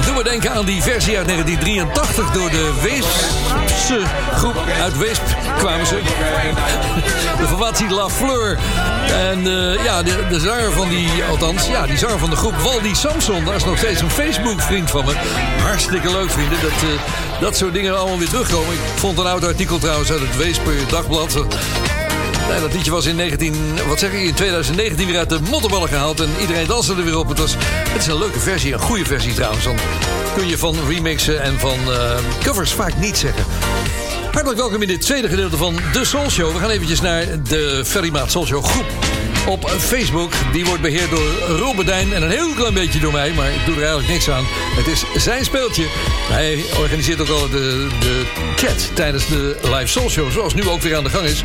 Doen 0.06 0.16
we 0.16 0.24
denken 0.24 0.52
aan 0.52 0.66
die 0.66 0.82
versie 0.82 1.18
uit 1.18 1.28
1983 1.28 2.32
door 2.32 2.50
de 2.50 2.74
Weespse 2.82 4.00
groep. 4.36 4.56
Uit 4.82 4.98
Weesp 4.98 5.22
kwamen 5.58 5.86
ze. 5.88 6.00
De 7.40 7.48
formatie 7.48 7.90
La 7.90 8.10
Fleur. 8.10 8.58
En 9.08 9.48
eh, 9.48 9.84
ja, 9.84 10.04
de, 10.04 10.26
de 10.30 10.40
zanger 10.40 10.72
van 10.72 10.90
die, 10.90 11.10
althans, 11.30 11.68
ja, 11.68 11.86
die 11.86 11.98
zanger 11.98 12.20
van 12.20 12.30
de 12.30 12.36
groep 12.36 12.56
Waldi 12.56 12.96
Samson. 12.96 13.46
Daar 13.46 13.56
is 13.56 13.66
nog 13.66 13.78
steeds 13.78 14.02
een 14.02 14.12
Facebook-vriend 14.12 14.90
van 14.90 15.06
me. 15.06 15.14
Hartstikke 15.62 16.12
leuk, 16.12 16.32
vrienden. 16.32 16.62
Dat, 16.62 16.72
eh, 16.72 17.42
dat 17.42 17.58
soort 17.58 17.74
dingen 17.74 17.98
allemaal 17.98 18.18
weer 18.18 18.30
terugkomen. 18.30 18.74
Ik 18.74 18.80
vond 18.96 19.18
een 19.18 19.26
oud 19.26 19.46
artikel 19.46 19.78
trouwens 19.78 20.12
uit 20.12 20.22
het 20.22 20.38
Weesper 20.38 20.74
Dagblad. 20.90 21.46
Nee, 22.50 22.60
dat 22.60 22.74
liedje 22.74 22.92
was 22.92 23.06
in 23.06 23.16
19, 23.16 23.56
wat 23.88 24.00
zeg 24.00 24.12
ik, 24.12 24.22
in 24.22 24.34
2019 24.34 25.08
weer 25.08 25.18
uit 25.18 25.30
de 25.30 25.40
mottenballen 25.50 25.88
gehaald. 25.88 26.20
En 26.20 26.30
iedereen 26.40 26.68
danste 26.68 26.96
er 26.96 27.04
weer 27.04 27.18
op. 27.18 27.28
Het, 27.28 27.40
was, 27.40 27.56
het 27.60 28.02
is 28.02 28.08
een 28.08 28.18
leuke 28.18 28.40
versie, 28.40 28.74
een 28.74 28.80
goede 28.80 29.06
versie 29.06 29.34
trouwens. 29.34 29.64
Dan 29.64 29.76
kun 30.36 30.48
je 30.48 30.58
van 30.58 30.76
remixen 30.88 31.42
en 31.42 31.60
van 31.60 31.92
eh, 31.92 32.18
covers 32.44 32.72
vaak 32.72 32.98
niet 32.98 33.18
zeggen. 33.18 33.46
Hartelijk 34.32 34.60
welkom 34.60 34.82
in 34.82 34.88
dit 34.88 35.02
tweede 35.02 35.30
gedeelte 35.30 35.58
van 35.58 35.76
de 35.94 36.06
Soul 36.06 36.30
Show. 36.30 36.54
We 36.54 36.60
gaan 36.60 36.70
eventjes 36.70 37.02
naar 37.02 37.26
de 37.44 37.82
Ferrymaat 37.86 38.32
Soul 38.32 38.46
Show 38.46 38.64
groep 38.64 38.86
op 39.48 39.70
Facebook. 39.70 40.32
Die 40.52 40.66
wordt 40.66 40.82
beheerd 40.82 41.10
door 41.10 41.58
Robedijn 41.58 42.14
en 42.14 42.22
een 42.22 42.30
heel 42.30 42.54
klein 42.54 42.74
beetje 42.74 43.00
door 43.00 43.12
mij. 43.12 43.32
Maar 43.32 43.48
ik 43.48 43.66
doe 43.66 43.76
er 43.76 43.82
eigenlijk 43.82 44.12
niks 44.12 44.30
aan. 44.30 44.44
Het 44.76 44.88
is 44.88 45.04
zijn 45.24 45.46
speeltje. 45.46 45.86
Hij 46.32 46.64
organiseert 46.80 47.22
ook 47.22 47.30
al 47.30 47.50
de, 47.50 47.88
de 48.00 48.24
chat 48.56 48.90
tijdens 48.94 49.28
de 49.28 49.58
live 49.62 49.88
Soul 49.88 50.10
Show. 50.10 50.32
Zoals 50.32 50.54
nu 50.54 50.68
ook 50.68 50.82
weer 50.82 50.96
aan 50.96 51.04
de 51.04 51.10
gang 51.10 51.26
is. 51.26 51.44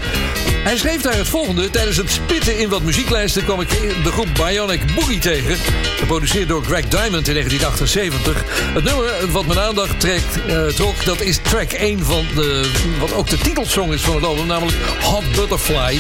Hij 0.65 0.77
schreef 0.77 1.01
daar 1.01 1.17
het 1.17 1.29
volgende. 1.29 1.71
Tijdens 1.71 1.97
het 1.97 2.11
spitten 2.11 2.59
in 2.59 2.69
wat 2.69 2.83
muzieklijsten 2.83 3.45
kwam 3.45 3.61
ik 3.61 3.69
de 4.05 4.13
groep 4.13 4.29
Bionic 4.35 4.95
Boogie 4.95 5.19
tegen. 5.19 5.57
Geproduceerd 5.99 6.49
door 6.49 6.65
Greg 6.65 6.89
Diamond 6.89 7.29
in 7.29 7.35
1978. 7.35 8.45
Het 8.75 8.85
nummer 8.85 9.31
wat 9.31 9.47
mijn 9.47 9.59
aandacht 9.59 10.01
trekt, 10.01 10.47
eh, 10.47 10.67
trok, 10.67 11.05
dat 11.05 11.21
is 11.21 11.39
track 11.43 11.73
1 11.73 12.05
van 12.05 12.27
de, 12.35 12.71
wat 13.01 13.15
ook 13.15 13.29
de 13.29 13.39
titelsong 13.39 13.93
is 13.93 14.01
van 14.01 14.15
het 14.15 14.25
album. 14.25 14.47
Namelijk 14.47 14.77
Hot 15.01 15.33
Butterfly. 15.33 15.99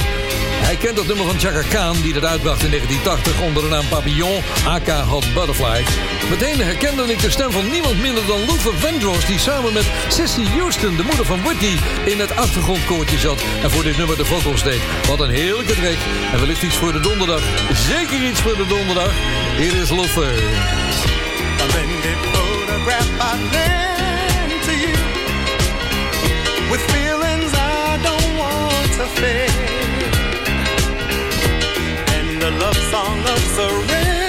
Hij 0.67 0.77
kent 0.77 0.97
dat 0.97 1.07
nummer 1.07 1.27
van 1.27 1.39
Chaka 1.39 1.63
Khan, 1.63 1.97
die 2.03 2.13
dat 2.13 2.25
uitbracht 2.25 2.63
in 2.63 2.71
1980 2.71 3.41
onder 3.41 3.63
de 3.63 3.69
naam 3.69 3.89
Papillon, 3.89 4.43
aka 4.67 5.03
Hot 5.05 5.35
Butterfly. 5.35 5.85
Meteen 6.31 6.61
herkende 6.61 7.03
ik 7.03 7.21
de 7.21 7.31
stem 7.31 7.51
van 7.51 7.71
niemand 7.71 8.01
minder 8.01 8.27
dan 8.27 8.41
Luther 8.41 8.79
Vandross, 8.79 9.27
die 9.27 9.39
samen 9.39 9.73
met 9.73 9.87
Sissy 10.09 10.45
Houston, 10.45 10.97
de 10.97 11.03
moeder 11.03 11.25
van 11.25 11.43
Whitney, 11.43 11.77
in 12.05 12.21
het 12.21 12.37
achtergrondkoortje 12.37 13.19
zat 13.19 13.43
en 13.63 13.71
voor 13.71 13.83
dit 13.83 13.97
nummer 13.97 14.17
de 14.17 14.25
vocals 14.25 14.63
deed. 14.63 14.81
Wat 15.07 15.21
een 15.21 15.31
heerlijke 15.31 15.75
track. 15.75 15.99
En 16.33 16.41
wellicht 16.41 16.63
iets 16.63 16.77
voor 16.77 16.93
de 16.93 17.01
donderdag. 17.01 17.43
Zeker 17.73 18.29
iets 18.29 18.41
voor 18.41 18.57
de 18.57 18.67
donderdag. 18.67 19.13
Hier 19.57 19.75
is 19.83 19.91
Luther. 19.91 20.33
With 26.71 26.81
feelings 26.81 27.53
I 27.53 27.99
don't 28.03 28.37
want 28.39 28.93
to 28.95 29.05
and 29.25 29.90
a 32.51 32.59
love 32.59 32.77
song 32.77 33.19
of 33.21 33.39
surrender 33.55 34.20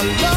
how 0.00 0.08
a 0.08 0.22
love 0.22 0.29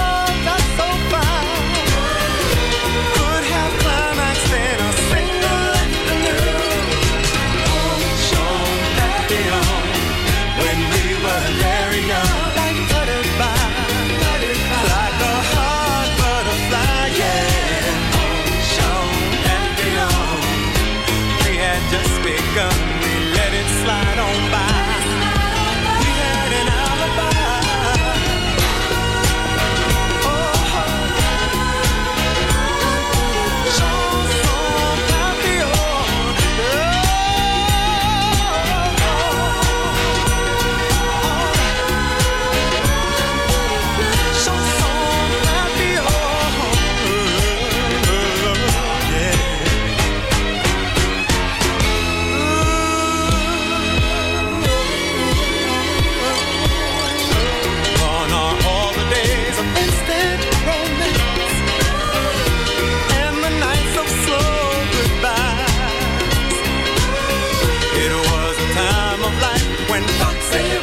of 69.34 69.42
life 69.42 69.90
when 69.90 70.04
foxy 70.20 70.78
was 70.78 70.83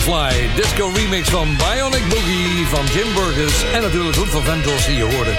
Butterfly. 0.00 0.48
Disco 0.54 0.90
remix 0.94 1.28
van 1.28 1.56
Bionic 1.56 2.08
Boogie 2.08 2.66
van 2.66 2.84
Jim 2.94 3.14
Burgess. 3.14 3.64
En 3.72 3.82
natuurlijk 3.82 4.16
Hoed 4.16 4.28
van 4.28 4.42
Ventors 4.42 4.86
die 4.86 4.96
je 4.96 5.02
hoorde. 5.02 5.30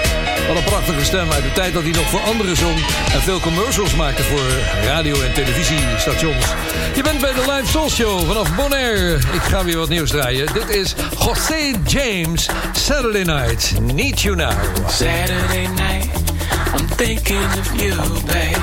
Wat 0.48 0.56
een 0.56 0.64
prachtige 0.64 1.04
stem 1.04 1.30
uit 1.30 1.42
de 1.42 1.52
tijd 1.52 1.72
dat 1.72 1.82
hij 1.82 1.92
nog 1.92 2.08
voor 2.08 2.20
anderen 2.20 2.56
zong. 2.56 2.76
En 3.12 3.20
veel 3.20 3.40
commercials 3.40 3.94
maakte 3.94 4.22
voor 4.22 4.40
radio- 4.84 5.20
en 5.22 5.32
televisiestations. 5.32 6.46
Je 6.94 7.02
bent 7.02 7.20
bij 7.20 7.32
de 7.32 7.40
Live 7.40 7.70
Soul 7.70 7.90
Show 7.90 8.26
vanaf 8.26 8.54
Bonaire. 8.54 9.14
Ik 9.14 9.42
ga 9.42 9.64
weer 9.64 9.76
wat 9.78 9.88
nieuws 9.88 10.10
draaien. 10.10 10.52
Dit 10.52 10.68
is 10.68 10.94
José 11.18 11.72
James, 11.86 12.48
Saturday 12.72 13.22
Night. 13.22 13.72
Need 13.80 14.20
You 14.20 14.36
Now. 14.36 14.52
Saturday 14.88 15.66
night, 15.66 16.08
I'm 16.78 16.86
thinking 16.96 17.44
of 17.58 17.80
you, 17.80 17.94
babe. 18.26 18.61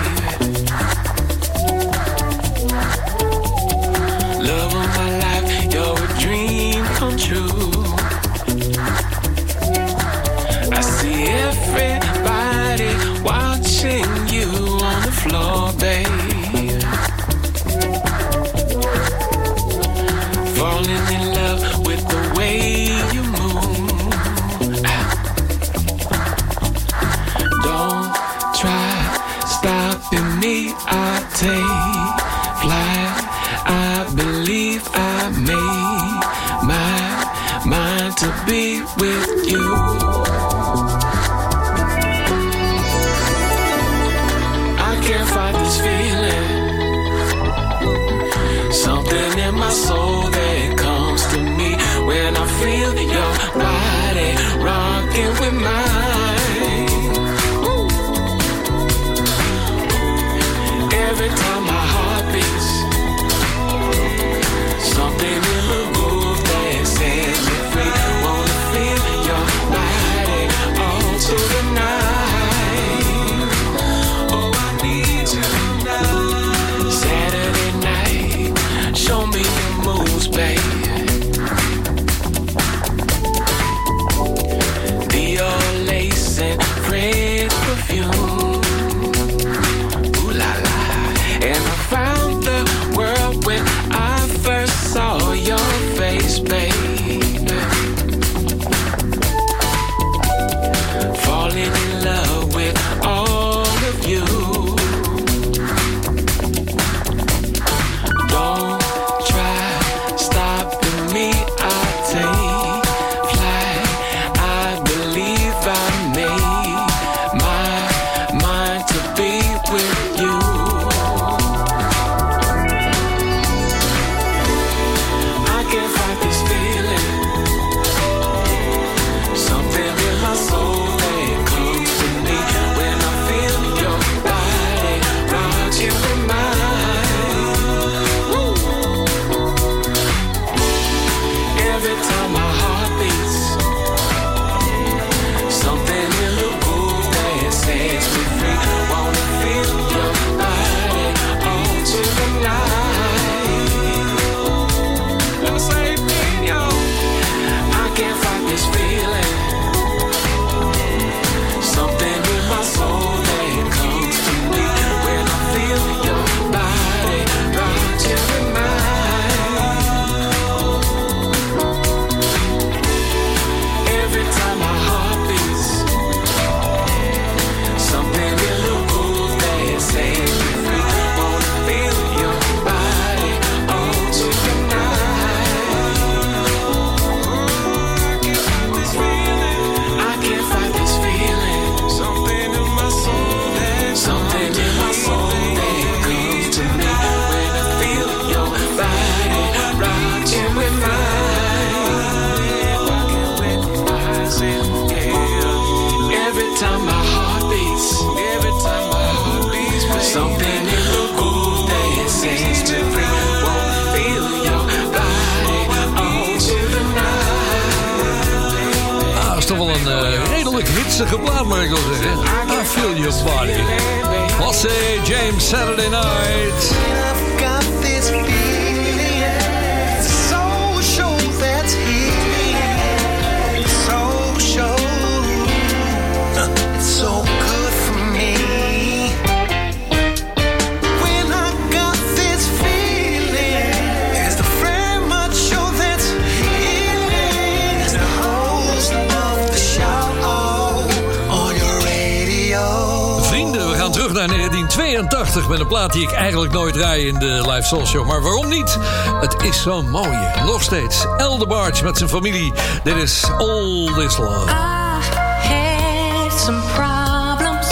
in 256.98 257.20
de 257.20 257.52
Live 257.52 257.68
Soul 257.68 257.86
Show. 257.86 258.08
Maar 258.08 258.22
waarom 258.22 258.48
niet? 258.48 258.78
Het 259.22 259.36
is 259.44 259.62
zo 259.62 259.82
mooi. 259.82 260.18
Nog 260.46 260.64
steeds 260.64 261.06
Elder 261.18 261.48
Barge 261.48 261.84
met 261.84 261.98
zijn 261.98 262.10
familie. 262.10 262.54
Dit 262.84 262.96
is 262.96 263.24
All 263.38 263.94
This 263.94 264.18
Love. 264.18 264.52
I 264.52 266.30
some 266.30 266.62
problems 266.62 267.68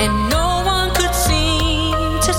And 0.00 0.28
no 0.28 0.62
one 0.64 0.94
could 0.94 1.14
seem 1.14 2.20
to 2.20 2.32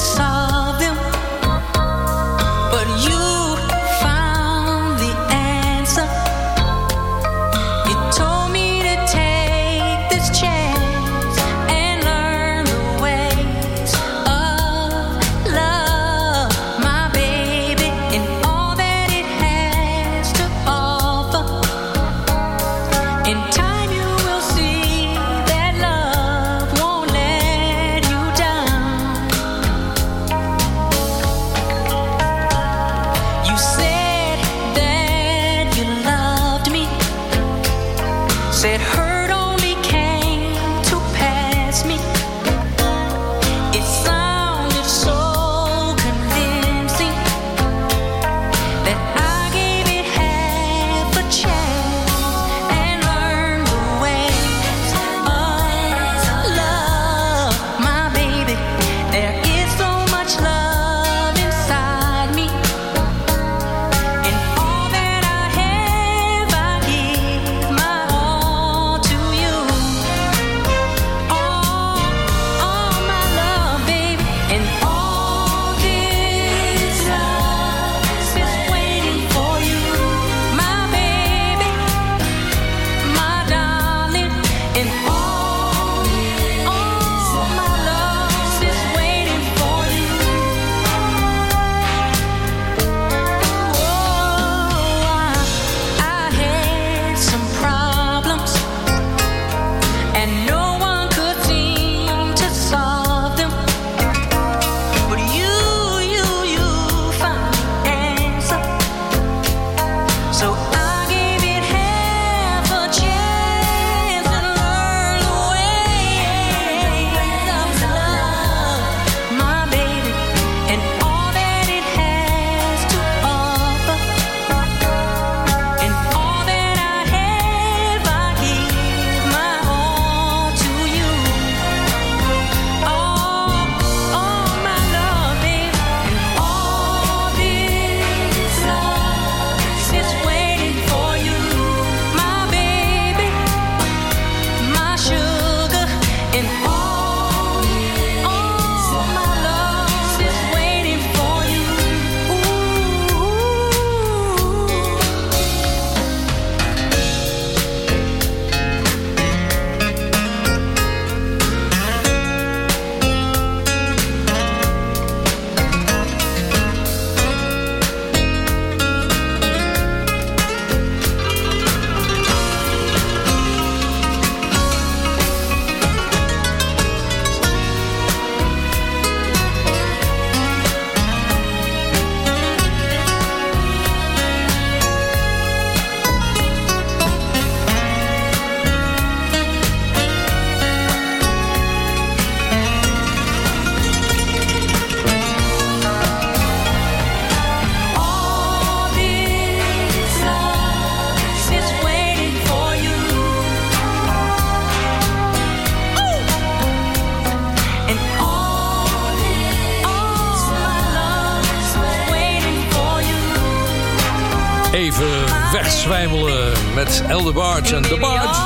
met 216.89 217.03
Elder 217.07 217.33
Barge 217.33 217.75
en 217.75 217.81
The 217.81 217.97
Barge. 217.99 218.41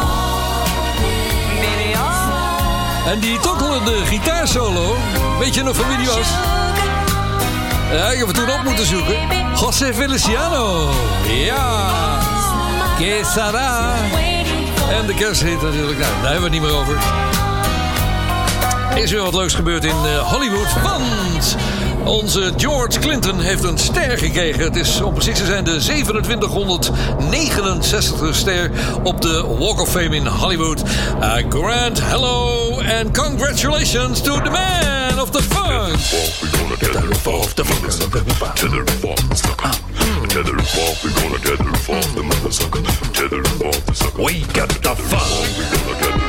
En 3.11 3.19
die 3.19 3.39
tokkelende 3.39 4.05
gitaarsolo, 4.05 4.95
weet 5.39 5.55
je 5.55 5.63
nog 5.63 5.75
van 5.75 5.87
wie 5.87 5.97
die 5.97 6.07
was? 6.07 6.27
Ja, 7.91 8.09
ik 8.09 8.17
heb 8.17 8.27
het 8.27 8.35
toen 8.35 8.49
op 8.49 8.63
moeten 8.63 8.85
zoeken. 8.85 9.15
José 9.59 9.93
Feliciano. 9.93 10.89
Ja. 11.27 11.89
Que 12.97 13.21
sera. 13.33 13.93
En 14.89 15.05
de 15.05 15.13
kersthit 15.13 15.61
natuurlijk. 15.61 15.99
Nou, 15.99 16.11
daar 16.21 16.31
hebben 16.31 16.51
we 16.51 16.57
het 16.57 16.61
niet 16.61 16.61
meer 16.61 16.79
over. 16.79 16.97
Is 18.95 19.11
weer 19.11 19.21
wat 19.21 19.33
leuks 19.33 19.53
gebeurd 19.53 19.83
in 19.83 20.05
eh, 20.05 20.31
Hollywood. 20.31 20.81
Want 20.81 21.55
onze 22.05 22.53
George 22.57 22.99
Clinton 22.99 23.39
heeft 23.39 23.63
een 23.63 23.77
ster 23.77 24.17
gekregen. 24.17 24.63
Het 24.63 24.75
is 24.75 25.01
om 25.01 25.13
precies 25.13 25.37
te 25.37 25.45
zijn 25.45 25.63
de 25.63 25.77
2769 25.77 28.35
ster 28.35 28.71
op 29.03 29.21
de 29.21 29.43
Walk 29.59 29.81
of 29.81 29.89
Fame 29.89 30.15
in 30.15 30.27
Hollywood. 30.27 30.83
A 31.21 31.41
grand 31.49 31.99
hello 32.01 32.69
and 32.99 33.17
congratulations 33.17 34.21
to 34.21 34.41
the 34.41 34.49
man 34.49 35.19
of 35.19 35.29
the 35.29 35.43
funk. 35.43 35.95
Tether 36.79 37.09
off 37.31 37.53
the 37.55 37.65
funk, 37.65 37.91
tether 38.55 38.83
off, 39.09 39.19
sucker. 39.37 39.69
Tether 40.27 40.57
off, 40.57 41.03
we 41.03 41.09
gonna 41.09 41.37
tether 41.39 41.69
off 41.69 41.87
the 42.15 42.23
mother 42.23 42.51
sucker. 42.51 42.81
Tether 43.13 43.41
off 43.67 43.85
the 43.85 43.93
sucker. 43.93 44.23
We 44.23 44.39
got 44.53 44.69
the 44.69 44.95
funk. 44.95 46.22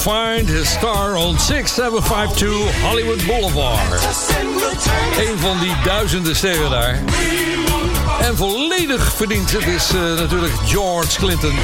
Find 0.00 0.48
his 0.48 0.68
star 0.68 1.14
on 1.14 1.38
6752 1.38 2.70
Hollywood 2.82 3.26
Boulevard. 3.26 4.02
Een 5.18 5.38
van 5.38 5.60
die 5.60 5.74
duizenden 5.84 6.36
sterren 6.36 6.70
daar. 6.70 6.98
En 8.20 8.36
volledig 8.36 9.12
verdiend. 9.14 9.52
Het 9.52 9.66
is 9.66 9.90
eh, 9.90 10.00
natuurlijk 10.00 10.52
George 10.64 11.18
Clinton. 11.18 11.54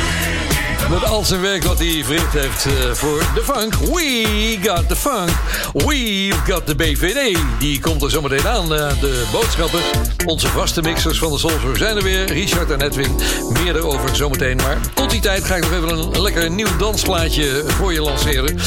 Met 0.90 1.04
al 1.04 1.24
zijn 1.24 1.40
werk 1.40 1.64
wat 1.64 1.78
hij 1.78 2.02
verricht 2.04 2.32
heeft 2.32 2.64
eh, 2.66 2.72
voor 2.92 3.18
de 3.34 3.42
funk. 3.44 3.74
We 3.74 4.58
got 4.62 4.88
the 4.88 4.96
funk. 4.96 5.30
We've 5.72 6.52
got 6.52 6.66
the 6.66 6.74
BVD. 6.74 7.38
Die 7.58 7.80
komt 7.80 8.02
er 8.02 8.10
zometeen 8.10 8.48
aan. 8.48 8.74
eh, 8.74 9.00
de 9.00 9.24
boodschappen. 9.32 9.80
Onze 10.26 10.48
vaste 10.48 10.82
mixers 10.82 11.18
van 11.18 11.30
de 11.32 11.38
Soulflow 11.38 11.76
zijn 11.76 11.96
er 11.96 12.02
weer. 12.02 12.32
Richard 12.32 12.70
en 12.70 12.80
Edwin. 12.80 13.16
Meer 13.62 13.72
daarover 13.72 14.16
zometeen. 14.16 14.56
Maar 14.56 14.78
tot 14.94 15.10
die 15.10 15.20
tijd 15.20 15.44
ga 15.44 15.54
ik 15.54 15.62
nog 15.62 15.72
even 15.72 15.88
een, 15.88 16.22
lekker 16.22 16.50
nieuw 16.50 16.76
dansplaatje 16.78 17.64
voor 17.66 17.92
je 17.92 18.00
lanceren. 18.02 18.58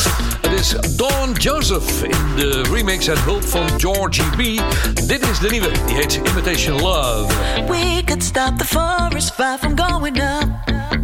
Het 0.42 0.60
is 0.60 0.96
Dawn 0.96 1.32
Joseph 1.38 2.04
in 2.04 2.18
de 2.36 2.62
remix 2.72 3.08
en 3.08 3.20
hulp 3.24 3.44
van 3.48 3.68
Georgie 3.78 4.30
B. 4.58 4.62
Dit 5.08 5.30
is 5.30 5.40
de 5.40 5.50
nieuwe. 5.50 5.72
Die 5.86 5.96
heet 5.96 6.20
Imitation 6.24 6.82
Love. 6.82 7.34
We 7.68 8.02
could 8.06 8.24
stop 8.24 8.58
the 8.58 8.66
forest 8.66 9.34
fire 9.34 9.58
from 9.60 9.80
going 9.80 10.18
up. 10.18 10.99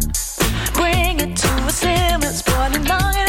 Bring 0.76 1.20
it 1.20 1.36
to 1.36 1.48
a 1.66 1.70
simmer, 1.70 2.26
it's 2.26 2.42
boiling 2.42 2.84
long 2.84 3.25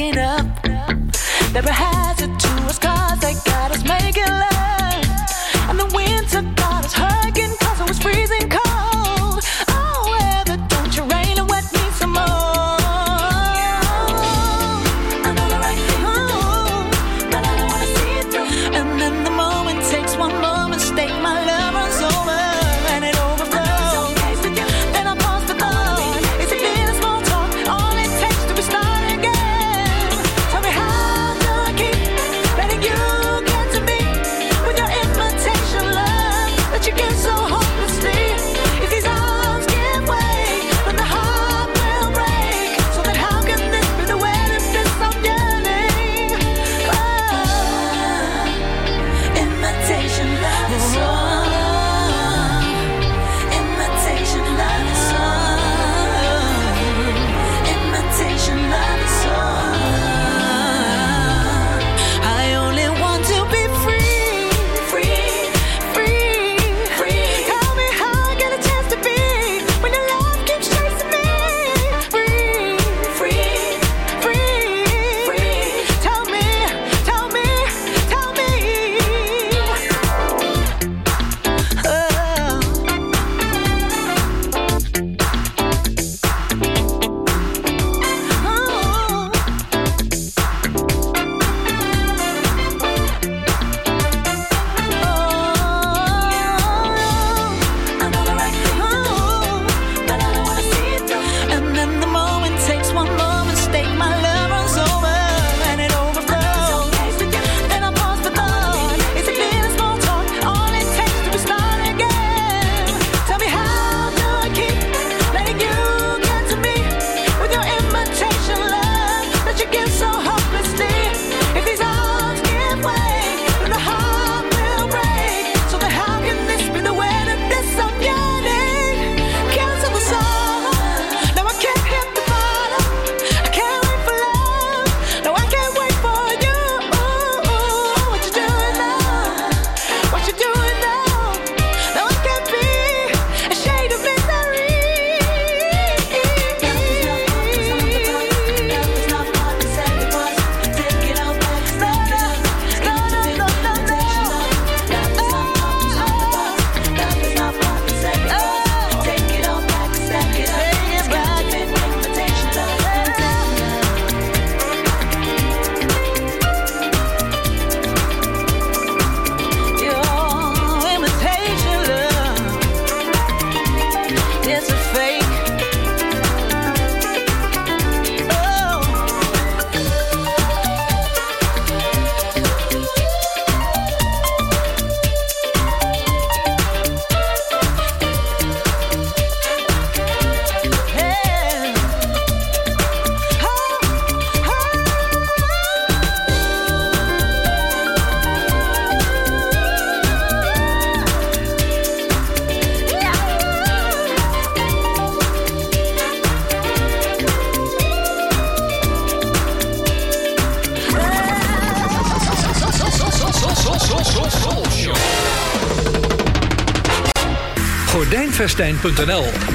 got 0.00 0.18
us 0.18 0.64
making 0.64 0.72
up. 0.72 1.52
Never 1.52 1.72
hazard 1.72 2.38
to 2.39 2.39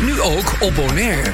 Nu 0.02 0.22
ook 0.22 0.54
op 0.60 0.76
Bonaire. 0.76 1.32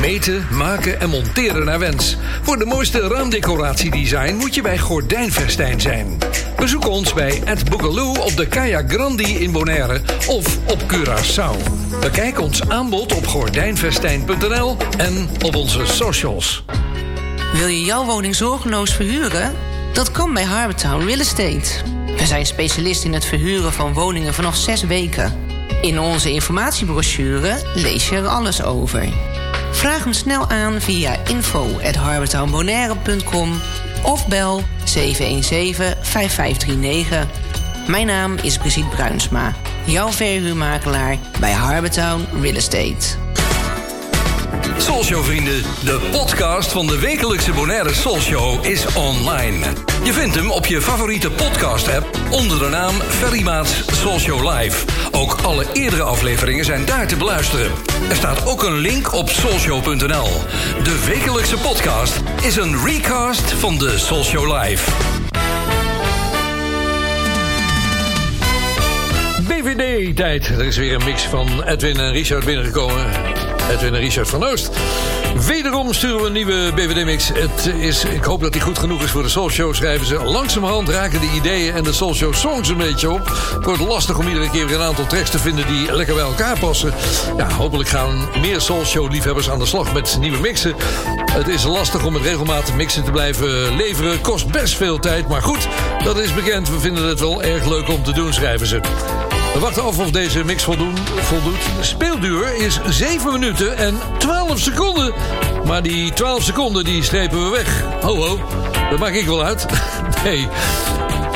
Meten, 0.00 0.46
maken 0.50 1.00
en 1.00 1.10
monteren 1.10 1.64
naar 1.64 1.78
wens. 1.78 2.16
Voor 2.42 2.58
de 2.58 2.64
mooiste 2.64 3.00
raamdecoratiedesign 3.00 4.34
moet 4.34 4.54
je 4.54 4.62
bij 4.62 4.78
Gordijnvestijn 4.78 5.80
zijn. 5.80 6.18
Bezoek 6.56 6.88
ons 6.88 7.12
bij 7.12 7.42
Ed 7.44 7.70
Boogaloo 7.70 8.14
op 8.14 8.36
de 8.36 8.46
Kaya 8.46 8.82
Grandi 8.86 9.38
in 9.38 9.52
Bonaire 9.52 10.00
of 10.28 10.58
op 10.68 10.78
Curaçao. 10.92 11.56
Bekijk 12.00 12.40
ons 12.40 12.68
aanbod 12.68 13.12
op 13.12 13.26
gordijnvestijn.nl 13.26 14.76
en 14.96 15.28
op 15.44 15.54
onze 15.54 15.86
socials. 15.86 16.64
Wil 17.52 17.66
je 17.66 17.84
jouw 17.84 18.04
woning 18.04 18.34
zorgeloos 18.34 18.94
verhuren? 18.94 19.52
Dat 19.92 20.10
kan 20.10 20.34
bij 20.34 20.44
Harbortown 20.44 21.04
Real 21.04 21.20
Estate. 21.20 21.70
We 22.16 22.26
zijn 22.26 22.46
specialist 22.46 23.04
in 23.04 23.12
het 23.12 23.24
verhuren 23.24 23.72
van 23.72 23.92
woningen 23.92 24.34
vanaf 24.34 24.56
zes 24.56 24.82
weken. 24.82 25.43
In 25.84 26.00
onze 26.00 26.32
informatiebrochure 26.32 27.62
lees 27.74 28.08
je 28.08 28.16
er 28.16 28.26
alles 28.26 28.62
over. 28.62 29.08
Vraag 29.72 30.04
hem 30.04 30.12
snel 30.12 30.48
aan 30.48 30.80
via 30.80 31.16
info.harbortownbonaire.com 31.26 33.60
of 34.02 34.28
bel 34.28 34.62
717-5539. 34.62 34.64
Mijn 37.86 38.06
naam 38.06 38.36
is 38.42 38.58
Brigitte 38.58 38.96
Bruinsma, 38.96 39.54
jouw 39.84 40.12
verhuurmakelaar 40.12 41.18
bij 41.40 41.52
Harbortown 41.52 42.26
Real 42.40 42.56
Estate. 42.56 43.22
Soulshow 44.78 45.24
vrienden, 45.24 45.62
de 45.84 46.00
podcast 46.10 46.72
van 46.72 46.86
de 46.86 46.98
wekelijkse 46.98 47.52
Bonaire 47.52 47.94
Soulshow 47.94 48.64
is 48.64 48.86
online. 48.94 49.66
Je 50.04 50.12
vindt 50.12 50.34
hem 50.34 50.50
op 50.50 50.66
je 50.66 50.80
favoriete 50.80 51.30
podcast 51.30 51.88
app 51.88 52.18
onder 52.30 52.58
de 52.58 52.68
naam 52.68 52.94
Ferry 52.94 53.42
Maats 53.42 53.82
Live. 54.26 54.93
Ook 55.16 55.40
alle 55.42 55.64
eerdere 55.72 56.02
afleveringen 56.02 56.64
zijn 56.64 56.84
daar 56.84 57.06
te 57.06 57.16
beluisteren. 57.16 57.70
Er 58.08 58.16
staat 58.16 58.46
ook 58.46 58.62
een 58.62 58.76
link 58.76 59.12
op 59.12 59.28
soulshow.nl. 59.28 60.28
De 60.82 61.04
wekelijkse 61.06 61.56
podcast 61.56 62.22
is 62.42 62.56
een 62.56 62.84
recast 62.84 63.52
van 63.52 63.78
de 63.78 63.98
Soulshow 63.98 64.62
Live. 64.62 64.90
BVD-tijd. 69.48 70.48
Er 70.48 70.64
is 70.64 70.76
weer 70.76 70.94
een 70.94 71.04
mix 71.04 71.22
van 71.22 71.62
Edwin 71.62 71.96
en 71.96 72.12
Richard 72.12 72.44
binnengekomen. 72.44 73.06
Edwin 73.70 73.94
en 73.94 74.00
Richard 74.00 74.28
van 74.28 74.44
Oost. 74.44 74.70
Wederom 75.46 75.92
sturen 75.92 76.20
we 76.20 76.26
een 76.26 76.32
nieuwe 76.32 76.72
BVD-mix. 76.74 77.28
Het 77.34 77.66
is, 77.78 78.04
ik 78.04 78.24
hoop 78.24 78.40
dat 78.40 78.52
die 78.52 78.60
goed 78.60 78.78
genoeg 78.78 79.02
is 79.02 79.10
voor 79.10 79.22
de 79.22 79.28
Soul 79.28 79.50
Show, 79.50 79.74
schrijven 79.74 80.06
ze. 80.06 80.24
Langzamerhand 80.24 80.88
raken 80.88 81.20
de 81.20 81.30
ideeën 81.34 81.74
en 81.74 81.84
de 81.84 81.92
Soul 81.92 82.14
Show 82.14 82.34
songs 82.34 82.68
een 82.68 82.76
beetje 82.76 83.10
op. 83.10 83.28
Het 83.54 83.64
wordt 83.64 83.80
lastig 83.80 84.18
om 84.18 84.28
iedere 84.28 84.50
keer 84.50 84.66
weer 84.66 84.76
een 84.76 84.86
aantal 84.86 85.06
tracks 85.06 85.30
te 85.30 85.38
vinden 85.38 85.66
die 85.66 85.92
lekker 85.92 86.14
bij 86.14 86.24
elkaar 86.24 86.58
passen. 86.58 86.94
Ja, 87.36 87.52
hopelijk 87.52 87.88
gaan 87.88 88.28
meer 88.40 88.60
Soul 88.60 88.84
Show-liefhebbers 88.84 89.50
aan 89.50 89.58
de 89.58 89.66
slag 89.66 89.92
met 89.92 90.16
nieuwe 90.20 90.40
mixen. 90.40 90.74
Het 91.32 91.48
is 91.48 91.64
lastig 91.64 92.04
om 92.04 92.14
het 92.14 92.22
regelmatig 92.22 92.74
mixen 92.74 93.04
te 93.04 93.10
blijven 93.10 93.76
leveren. 93.76 94.20
Kost 94.20 94.50
best 94.50 94.76
veel 94.76 94.98
tijd, 94.98 95.28
maar 95.28 95.42
goed, 95.42 95.68
dat 96.04 96.18
is 96.18 96.34
bekend. 96.34 96.68
We 96.68 96.80
vinden 96.80 97.08
het 97.08 97.20
wel 97.20 97.42
erg 97.42 97.64
leuk 97.64 97.88
om 97.88 98.02
te 98.02 98.12
doen, 98.12 98.32
schrijven 98.32 98.66
ze. 98.66 98.80
We 99.54 99.60
wachten 99.60 99.82
af 99.82 99.98
of 99.98 100.10
deze 100.10 100.44
mix 100.44 100.62
voldoen, 100.62 100.96
voldoet. 101.22 101.58
Speelduur 101.80 102.56
is 102.56 102.80
7 102.88 103.32
minuten 103.32 103.76
en 103.76 103.98
12 104.18 104.58
seconden. 104.58 105.14
Maar 105.66 105.82
die 105.82 106.12
12 106.12 106.42
seconden 106.42 106.84
die 106.84 107.02
strepen 107.02 107.44
we 107.44 107.50
weg. 107.50 107.82
Ho 108.00 108.16
ho, 108.16 108.40
dat 108.90 108.98
maak 108.98 109.12
ik 109.12 109.26
wel 109.26 109.44
uit. 109.44 109.66
Nee, 110.24 110.48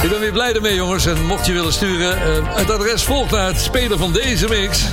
ik 0.02 0.10
ben 0.10 0.20
weer 0.20 0.32
blij 0.32 0.54
ermee 0.54 0.74
jongens. 0.74 1.06
En 1.06 1.26
mocht 1.26 1.46
je 1.46 1.52
willen 1.52 1.72
sturen, 1.72 2.18
uh, 2.18 2.56
het 2.56 2.70
adres 2.70 3.02
volgt 3.02 3.30
naar 3.30 3.46
het 3.46 3.60
spelen 3.60 3.98
van 3.98 4.12
deze 4.12 4.48
mix. 4.48 4.84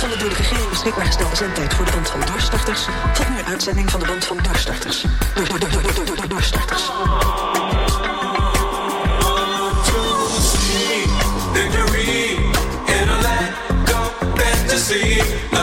Door 0.00 0.18
de 0.18 0.28
regering 0.28 0.68
beschikbaar 0.68 1.06
gestelde 1.06 1.36
zendtijd 1.36 1.74
voor 1.74 1.84
de 1.84 1.90
band 1.90 2.10
van 2.10 2.20
doorstarters... 2.20 2.84
tot 3.14 3.28
nu 3.28 3.38
een 3.38 3.44
uitzending 3.44 3.90
van 3.90 4.00
de 4.00 4.06
band 4.06 4.24
van 4.24 4.38
doorstarters. 4.42 5.04
Door, 5.34 5.48
door, 5.48 5.58
door, 5.58 5.70
door, 5.70 5.82
door, 5.82 6.04
door, 6.04 6.16
door, 6.16 6.28
doorstarters. 6.28 6.82
see. 14.98 15.55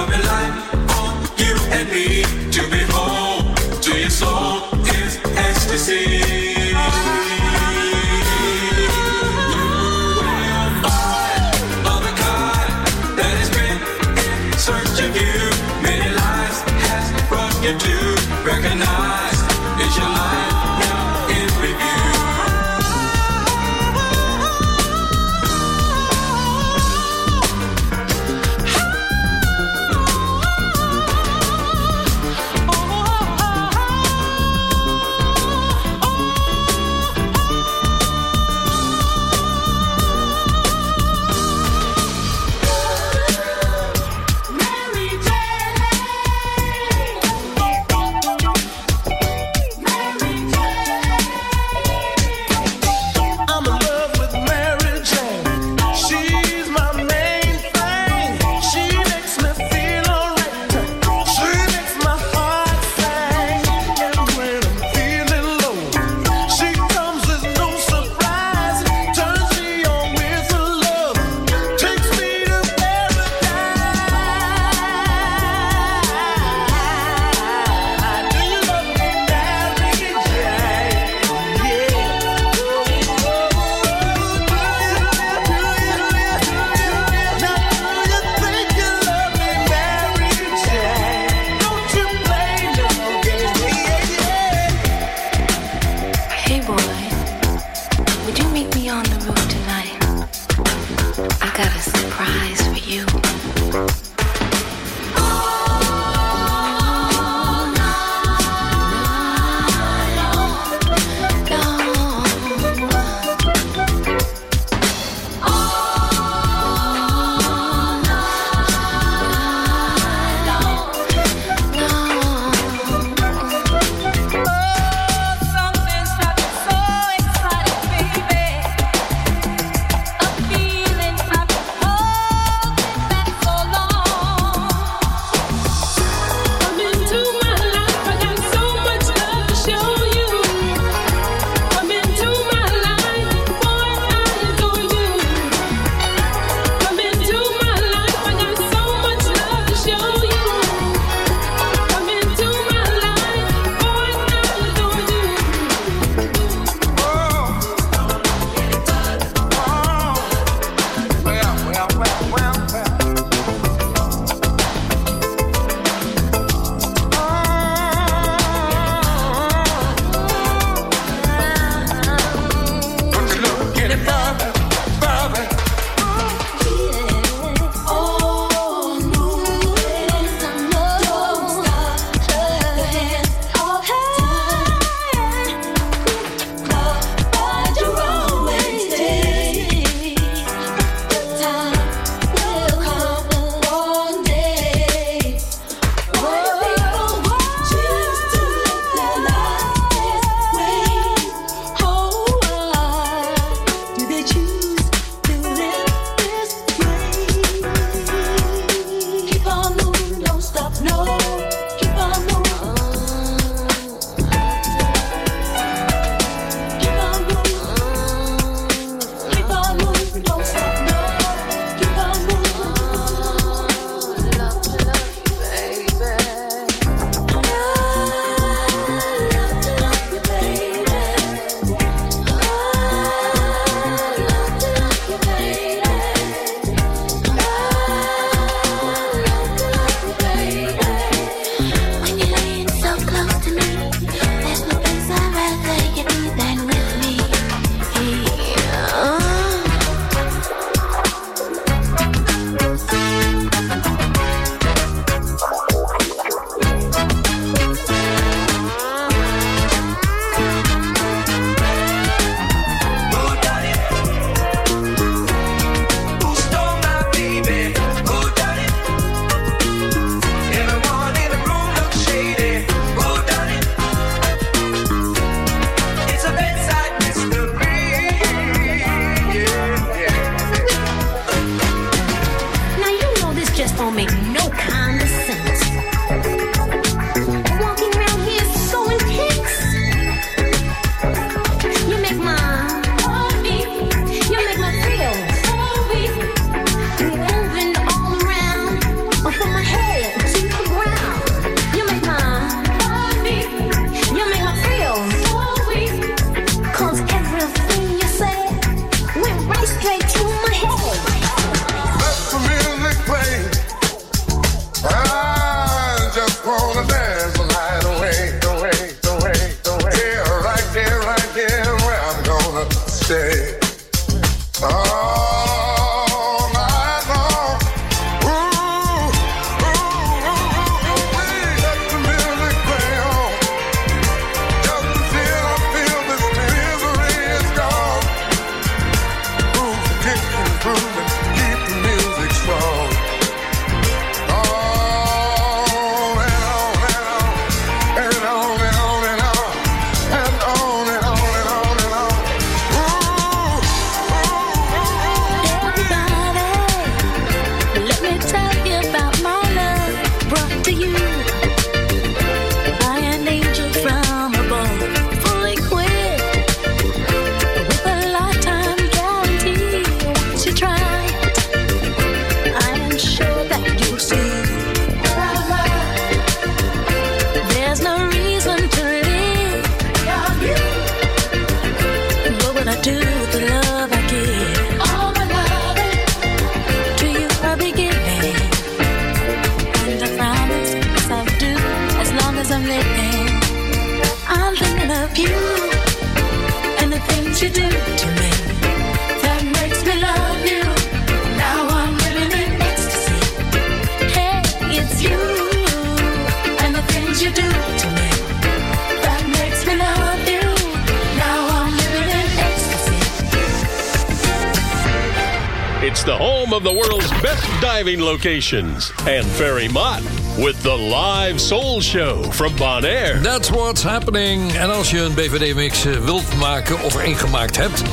Locations. 418.24 418.91
And 419.06 419.26
Ferry 419.26 419.68
Mott 419.68 420.02
with 420.38 420.64
the 420.64 420.76
live 420.76 421.41
soul 421.41 421.82
show 421.82 422.24
from 422.32 422.56
Bonaire. 422.56 423.20
That's 423.22 423.50
what's 423.50 423.84
happening. 423.84 424.52
En 424.52 424.70
als 424.70 424.91
je 424.91 425.00
een 425.00 425.14
BVD-mix 425.14 425.86
eh, 425.86 425.98
wilt 425.98 426.36
maken 426.36 426.82
of 426.82 426.95
er 426.95 427.06
een 427.06 427.16
gemaakt 427.16 427.58
hebt... 427.58 427.84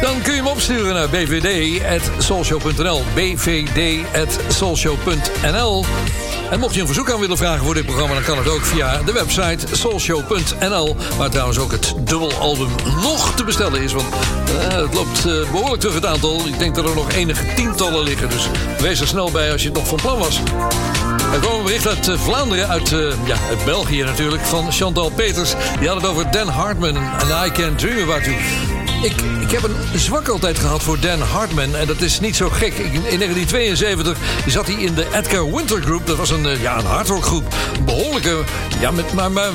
dan 0.00 0.22
kun 0.22 0.32
je 0.32 0.38
hem 0.38 0.46
opsturen 0.46 0.94
naar 0.94 1.08
bvd.soulshow.nl. 1.08 3.02
bvd.soulshow.nl 3.14 5.84
En 6.52 6.60
mocht 6.60 6.74
je 6.74 6.80
een 6.80 6.86
verzoek 6.86 7.10
aan 7.10 7.20
willen 7.20 7.36
vragen 7.36 7.64
voor 7.64 7.74
dit 7.74 7.84
programma... 7.84 8.14
dan 8.14 8.22
kan 8.22 8.38
het 8.38 8.48
ook 8.48 8.64
via 8.64 9.02
de 9.02 9.12
website 9.12 9.66
soulshow.nl... 9.76 10.96
waar 11.16 11.30
trouwens 11.30 11.58
ook 11.58 11.70
het 11.70 11.94
dubbelalbum 11.98 12.68
nog 13.02 13.34
te 13.34 13.44
bestellen 13.44 13.82
is. 13.82 13.92
Want 13.92 14.06
eh, 14.58 14.76
het 14.76 14.94
loopt 14.94 15.18
eh, 15.18 15.50
behoorlijk 15.50 15.80
terug 15.80 15.94
het 15.94 16.06
aantal. 16.06 16.46
Ik 16.46 16.58
denk 16.58 16.74
dat 16.74 16.88
er 16.88 16.94
nog 16.94 17.12
enige 17.12 17.54
tientallen 17.54 18.02
liggen. 18.02 18.28
Dus 18.28 18.48
wees 18.78 19.00
er 19.00 19.06
snel 19.06 19.30
bij 19.30 19.52
als 19.52 19.62
je 19.62 19.68
het 19.68 19.76
nog 19.76 19.86
van 19.86 19.98
plan 20.00 20.18
was. 20.18 20.40
Er 21.32 21.40
kwam 21.40 21.58
een 21.58 21.64
bericht 21.64 21.88
uit 21.88 22.08
eh, 22.08 22.18
Vlaanderen, 22.18 22.68
uit, 22.68 22.88
ja, 23.24 23.36
uit 23.48 23.64
België 23.64 24.02
natuurlijk, 24.02 24.42
van 24.42 24.72
Chantal 24.72 25.10
Peters. 25.10 25.54
Die 25.78 25.88
had 25.88 25.96
het 25.96 26.06
over 26.06 26.30
Dan 26.30 26.48
Hartman 26.48 26.96
en 26.96 27.46
I 27.46 27.50
Can 27.50 27.76
Dream 27.76 27.98
About 27.98 28.24
You. 28.24 28.36
Ik, 29.02 29.14
ik 29.40 29.50
heb 29.50 29.62
een 29.62 29.98
zwak 29.98 30.28
altijd 30.28 30.58
gehad 30.58 30.82
voor 30.82 31.00
Dan 31.00 31.20
Hartman. 31.20 31.76
En 31.76 31.86
dat 31.86 32.00
is 32.00 32.20
niet 32.20 32.36
zo 32.36 32.48
gek. 32.48 32.74
In 32.74 33.02
1972 33.02 34.18
zat 34.46 34.66
hij 34.66 34.74
in 34.74 34.94
de 34.94 35.06
Edgar 35.12 35.54
Winter 35.54 35.82
Group. 35.82 36.06
Dat 36.06 36.16
was 36.16 36.30
een, 36.30 36.46
eh, 36.46 36.62
ja, 36.62 36.78
een 36.78 36.84
hardrockgroep. 36.84 37.54
Behoorlijke, 37.84 38.44
ja, 38.80 38.90
met, 38.90 39.12
maar, 39.12 39.32
maar 39.32 39.50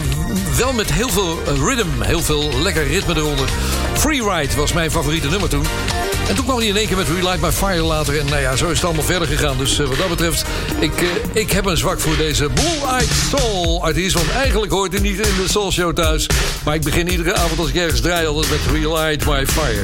wel 0.57 0.73
met 0.73 0.93
heel 0.93 1.09
veel 1.09 1.39
eh, 1.45 1.53
rhythm. 1.53 2.01
Heel 2.01 2.21
veel 2.21 2.61
lekker 2.61 2.87
ritme 2.87 3.15
eronder. 3.15 3.49
Freeride 3.93 4.55
was 4.55 4.73
mijn 4.73 4.91
favoriete 4.91 5.29
nummer 5.29 5.49
toen. 5.49 5.65
En 6.27 6.35
toen 6.35 6.45
kwam 6.45 6.57
hij 6.57 6.67
in 6.67 6.77
één 6.77 6.87
keer 6.87 6.97
met 6.97 7.07
Relight 7.07 7.41
My 7.41 7.51
Fire 7.51 7.81
later. 7.81 8.19
En 8.19 8.25
nou 8.25 8.41
ja, 8.41 8.55
zo 8.55 8.69
is 8.69 8.75
het 8.75 8.85
allemaal 8.85 9.03
verder 9.03 9.27
gegaan. 9.27 9.57
Dus 9.57 9.79
eh, 9.79 9.87
wat 9.87 9.97
dat 9.97 10.09
betreft, 10.09 10.45
ik, 10.79 11.01
eh, 11.01 11.41
ik 11.41 11.51
heb 11.51 11.65
een 11.65 11.77
zwak 11.77 11.99
voor 11.99 12.17
deze 12.17 12.49
Blue-Eyed 12.49 13.09
Soul 13.29 13.83
artiest. 13.83 14.13
Want 14.13 14.31
eigenlijk 14.31 14.71
hoort 14.71 14.91
hij 14.91 15.01
niet 15.01 15.27
in 15.27 15.35
de 15.43 15.49
Soul 15.49 15.71
Show 15.71 15.95
thuis. 15.95 16.27
Maar 16.63 16.75
ik 16.75 16.83
begin 16.83 17.09
iedere 17.09 17.35
avond 17.35 17.59
als 17.59 17.69
ik 17.69 17.75
ergens 17.75 18.01
draai 18.01 18.27
altijd 18.27 18.49
met 18.49 18.59
Relight 18.81 19.25
My 19.25 19.47
Fire. 19.47 19.83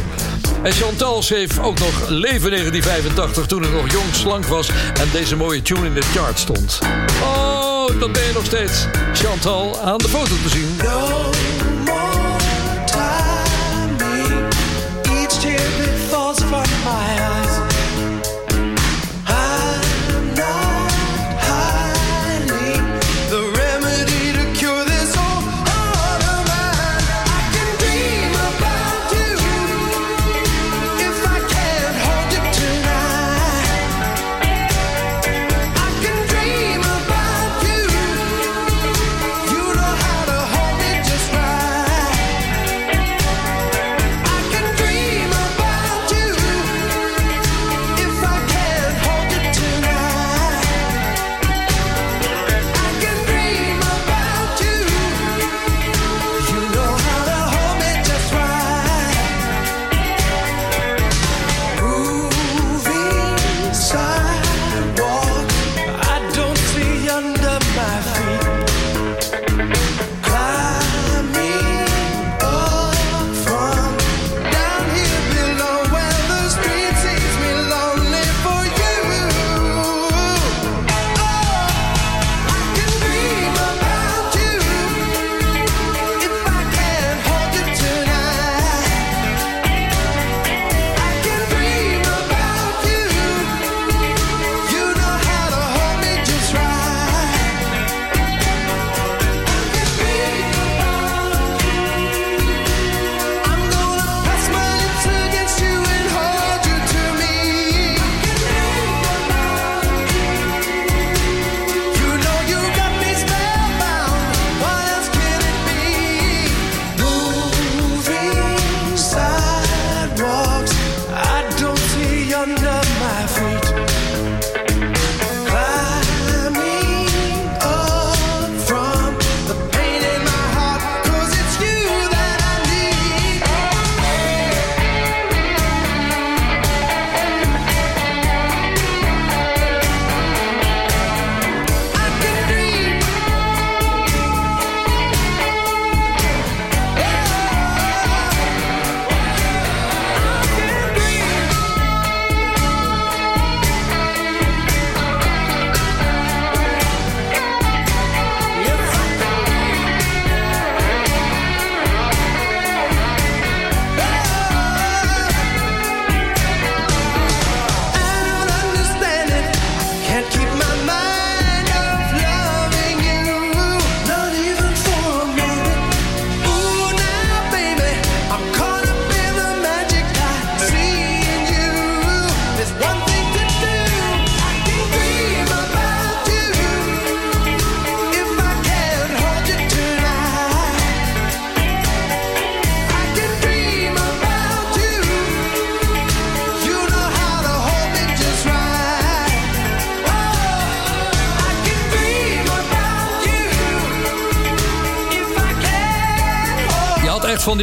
En 0.63 0.71
Chantal 0.71 1.23
schreef 1.23 1.59
ook 1.59 1.79
nog 1.79 2.09
Leven 2.09 2.49
1985 2.49 3.45
toen 3.45 3.61
het 3.61 3.71
nog 3.71 3.91
jong 3.91 4.15
slank 4.15 4.45
was. 4.45 4.67
En 4.93 5.09
deze 5.11 5.35
mooie 5.35 5.61
tune 5.61 5.85
in 5.85 5.93
de 5.93 6.01
chart 6.01 6.39
stond. 6.39 6.79
Oh, 7.21 7.99
dat 7.99 8.11
ben 8.11 8.23
je 8.23 8.31
nog 8.33 8.45
steeds. 8.45 8.85
Chantal 9.13 9.79
aan 9.79 9.97
de 9.97 10.09
foto 10.09 10.35
te 10.43 10.49
zien. 10.49 10.77
My 16.84 16.91
eyes. 16.91 17.42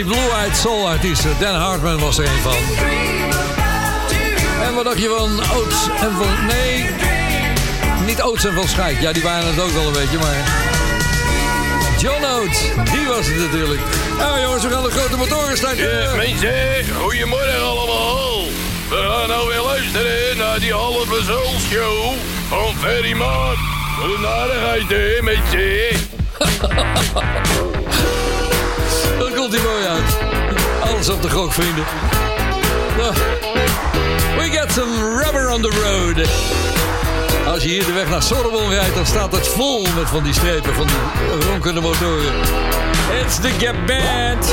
Die 0.04 0.12
blue-eyed 0.12 0.56
soul 0.56 0.88
artiesten. 0.88 1.36
Dan 1.40 1.54
Hartman 1.54 1.98
was 1.98 2.18
er 2.18 2.24
een 2.24 2.40
van. 2.42 2.56
En 4.62 4.74
wat 4.74 4.84
dacht 4.84 4.98
je 4.98 5.08
van 5.18 5.40
Oates 5.56 5.88
en 6.00 6.12
van... 6.16 6.46
Nee, 6.46 6.86
niet 8.06 8.22
Oates 8.22 8.44
en 8.44 8.54
van 8.54 8.68
Schaik. 8.68 9.00
Ja, 9.00 9.12
die 9.12 9.22
waren 9.22 9.46
het 9.46 9.60
ook 9.60 9.70
wel 9.70 9.86
een 9.86 9.92
beetje, 9.92 10.18
maar... 10.18 10.68
John 11.98 12.24
Oates, 12.24 12.60
die 12.92 13.06
was 13.06 13.26
het 13.26 13.36
natuurlijk. 13.36 13.80
Nou 14.18 14.40
jongens, 14.40 14.62
we 14.62 14.70
gaan 14.70 14.82
de 14.82 14.90
grote 14.90 15.16
motoren 15.16 15.56
starten. 15.56 16.02
Ja, 16.02 16.14
mensen, 16.14 16.94
goedemorgen 17.00 17.62
allemaal. 17.62 18.44
We 18.88 19.06
gaan 19.08 19.28
nou 19.28 19.48
weer 19.48 19.62
luisteren 19.62 20.36
naar 20.36 20.60
die 20.60 20.72
halve 20.72 21.22
show 21.70 22.12
van 22.48 22.74
Ferry 22.78 23.12
Maat. 23.12 23.56
Wat 24.00 24.18
een 24.18 24.26
aardigheid, 24.26 24.88
hè, 24.88 25.22
mensen. 25.22 26.08
Komt 29.50 29.62
hier 29.62 29.70
mooi 29.70 29.86
uit. 29.86 30.18
Alles 30.80 31.08
op 31.08 31.22
de 31.22 31.30
gok, 31.30 31.52
vrienden. 31.52 31.84
We 34.38 34.58
got 34.58 34.72
some 34.72 35.22
rubber 35.22 35.50
on 35.50 35.62
the 35.62 35.68
road. 35.68 36.28
Als 37.46 37.62
je 37.62 37.68
hier 37.68 37.84
de 37.84 37.92
weg 37.92 38.08
naar 38.08 38.22
Sorbonne 38.22 38.74
rijdt, 38.74 38.94
dan 38.94 39.06
staat 39.06 39.32
het 39.32 39.48
vol 39.48 39.82
met 39.82 40.08
van 40.08 40.22
die 40.22 40.32
strepen, 40.32 40.74
van 40.74 40.86
die 40.86 41.48
ronkende 41.48 41.80
motoren. 41.80 42.32
It's 43.24 43.40
the 43.40 43.50
Gap 43.58 43.86
Band. 43.86 44.52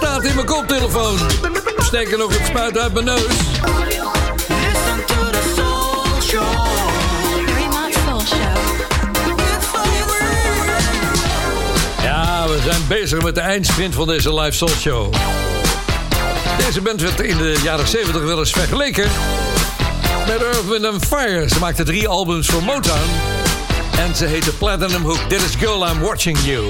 staat 0.00 0.24
in 0.24 0.34
mijn 0.34 0.46
koptelefoon. 0.46 1.18
steken 1.78 2.18
nog, 2.18 2.38
het 2.38 2.46
spuit 2.46 2.78
uit 2.78 2.92
mijn 2.92 3.04
neus. 3.04 3.22
Listen 3.22 5.04
to 5.06 5.30
the 5.30 5.52
soul 5.56 6.20
show. 6.22 6.68
Ja, 12.02 12.46
we 12.48 12.60
zijn 12.64 12.86
bezig 12.88 13.22
met 13.22 13.34
de 13.34 13.40
eindsprint 13.40 13.94
van 13.94 14.06
deze 14.06 14.34
live 14.34 14.56
soul 14.56 14.70
show. 14.70 15.14
Deze 16.66 16.80
band 16.80 17.00
werd 17.00 17.20
in 17.20 17.36
de 17.36 17.60
jaren 17.62 17.88
70 17.88 18.22
wel 18.22 18.38
eens 18.38 18.50
vergeleken 18.50 19.10
met 20.26 20.42
Earth, 20.42 20.68
Wind 20.68 20.84
and 20.84 21.06
Fire. 21.06 21.48
Ze 21.48 21.58
maakte 21.58 21.82
drie 21.82 22.08
albums 22.08 22.46
voor 22.46 22.62
Motown. 22.62 23.10
En 23.98 24.16
ze 24.16 24.24
heette 24.24 24.52
Platinum 24.52 25.02
Hook. 25.02 25.20
This 25.28 25.54
Girl, 25.58 25.88
I'm 25.88 26.00
Watching 26.00 26.38
You. 26.44 26.64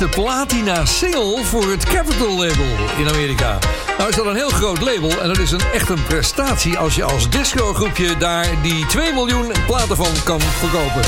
Eerste 0.00 0.20
platina 0.20 0.84
single 0.84 1.44
voor 1.44 1.70
het 1.70 1.84
Capitol 1.84 2.36
label 2.36 2.66
in 2.98 3.08
Amerika. 3.08 3.58
Nou 3.98 4.08
is 4.08 4.16
dat 4.16 4.26
een 4.26 4.34
heel 4.34 4.48
groot 4.48 4.80
label 4.80 5.22
en 5.22 5.28
dat 5.28 5.38
is 5.38 5.50
een, 5.50 5.60
echt 5.72 5.88
een 5.88 6.02
prestatie 6.02 6.78
als 6.78 6.94
je 6.94 7.04
als 7.04 7.30
discogroepje 7.30 8.16
daar 8.16 8.62
die 8.62 8.86
2 8.86 9.12
miljoen 9.12 9.52
platen 9.66 9.96
van 9.96 10.12
kan 10.24 10.40
verkopen. 10.40 11.02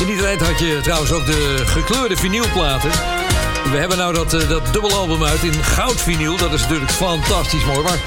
In 0.00 0.06
die 0.06 0.16
tijd 0.16 0.40
had 0.40 0.58
je 0.58 0.80
trouwens 0.82 1.12
ook 1.12 1.26
de 1.26 1.62
gekleurde 1.66 2.16
vinylplaten. 2.16 2.90
We 3.70 3.76
hebben 3.76 3.98
nou 3.98 4.14
dat, 4.14 4.34
eh, 4.34 4.48
dat 4.48 4.72
dubbelalbum 4.72 5.24
uit 5.24 5.42
in 5.42 5.64
goudvinyl. 5.64 6.36
Dat 6.36 6.52
is 6.52 6.60
natuurlijk 6.60 6.90
fantastisch 6.90 7.64
mooi. 7.64 7.82
Maar 7.82 7.98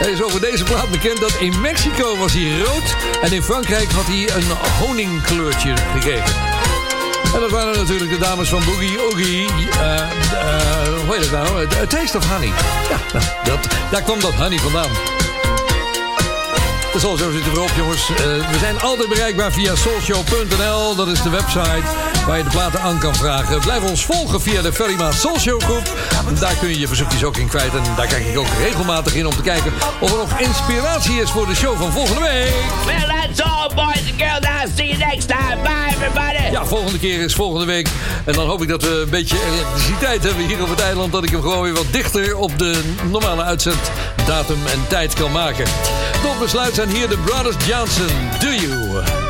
er 0.00 0.08
is 0.08 0.22
over 0.22 0.40
deze 0.40 0.64
plaat 0.64 0.90
bekend 0.90 1.20
dat 1.20 1.34
in 1.40 1.60
Mexico 1.60 2.16
was 2.16 2.32
hij 2.32 2.58
rood... 2.58 2.96
en 3.22 3.32
in 3.32 3.42
Frankrijk 3.42 3.90
had 3.90 4.06
hij 4.06 4.30
een 4.36 4.50
honingkleurtje 4.80 5.74
gegeven. 5.76 6.47
En 7.34 7.40
dat 7.40 7.50
waren 7.50 7.76
natuurlijk 7.76 8.10
de 8.10 8.18
dames 8.18 8.48
van 8.48 8.62
Boogie 8.64 9.00
Oogie. 9.00 9.46
eh, 9.70 10.08
hoe 11.06 11.14
heet 11.14 11.20
het 11.20 11.30
nou? 11.30 11.66
A 11.82 11.86
Taste 11.86 12.16
of 12.18 12.28
Honey. 12.30 12.52
Ja, 12.88 12.98
nou, 13.12 13.24
dat, 13.44 13.58
daar 13.90 14.02
kwam 14.02 14.20
dat 14.20 14.34
honey 14.34 14.58
vandaan. 14.58 14.90
De 16.92 16.98
Soulshow 16.98 17.32
zit 17.32 17.46
erop, 17.46 17.70
jongens. 17.76 18.10
Eh, 18.10 18.16
we 18.24 18.58
zijn 18.58 18.80
altijd 18.80 19.08
bereikbaar 19.08 19.52
via 19.52 19.74
soulshow.nl. 19.74 20.94
Dat 20.94 21.08
is 21.08 21.22
de 21.22 21.30
website 21.30 21.82
waar 22.28 22.38
je 22.38 22.44
de 22.44 22.50
platen 22.50 22.80
aan 22.80 22.98
kan 22.98 23.14
vragen. 23.14 23.60
Blijf 23.60 23.82
ons 23.82 24.04
volgen 24.04 24.40
via 24.40 24.62
de 24.62 24.72
Ferrymaat 24.72 25.14
Soulshow 25.14 25.62
groep. 25.62 25.92
Daar 26.38 26.54
kun 26.54 26.68
je 26.68 26.78
je 26.78 26.86
verzoekjes 26.86 27.24
ook 27.24 27.36
in 27.36 27.48
kwijt. 27.48 27.74
En 27.74 27.82
daar 27.96 28.06
kijk 28.06 28.26
ik 28.26 28.38
ook 28.38 28.46
regelmatig 28.62 29.14
in 29.14 29.26
om 29.26 29.34
te 29.34 29.42
kijken 29.42 29.72
of 30.00 30.10
er 30.10 30.18
nog 30.18 30.38
inspiratie 30.38 31.20
is 31.20 31.30
voor 31.30 31.46
de 31.46 31.54
show 31.54 31.76
van 31.76 31.92
volgende 31.92 32.20
week. 32.20 32.54
Well, 32.84 32.96
that's 32.96 33.40
all, 33.40 33.68
boys 33.74 34.10
and 34.10 34.16
girls. 34.16 34.62
I'll 34.62 34.70
see 34.76 34.86
you 34.86 34.98
next 34.98 35.28
time. 35.28 35.62
Bye, 35.62 35.94
everybody. 35.94 36.50
Ja, 36.50 36.64
volgende 36.64 36.98
keer 36.98 37.20
is 37.20 37.34
volgende 37.34 37.66
week. 37.66 37.88
En 38.24 38.32
dan 38.32 38.46
hoop 38.46 38.62
ik 38.62 38.68
dat 38.68 38.82
we 38.82 39.00
een 39.00 39.10
beetje 39.10 39.36
elektriciteit 39.52 40.22
hebben 40.22 40.46
hier 40.46 40.62
op 40.62 40.68
het 40.68 40.80
eiland. 40.80 41.12
Dat 41.12 41.24
ik 41.24 41.30
hem 41.30 41.40
gewoon 41.40 41.62
weer 41.62 41.74
wat 41.74 41.92
dichter 41.92 42.36
op 42.36 42.58
de 42.58 42.80
normale 43.10 43.42
uitzenddatum 43.42 44.66
en 44.66 44.84
tijd 44.88 45.14
kan 45.14 45.32
maken. 45.32 45.64
Tot 46.22 46.38
besluit 46.38 46.74
zijn 46.74 46.88
hier 46.88 47.08
de 47.08 47.18
Brothers 47.18 47.66
Johnson. 47.66 48.08
Do 48.38 48.48
you? 48.48 49.27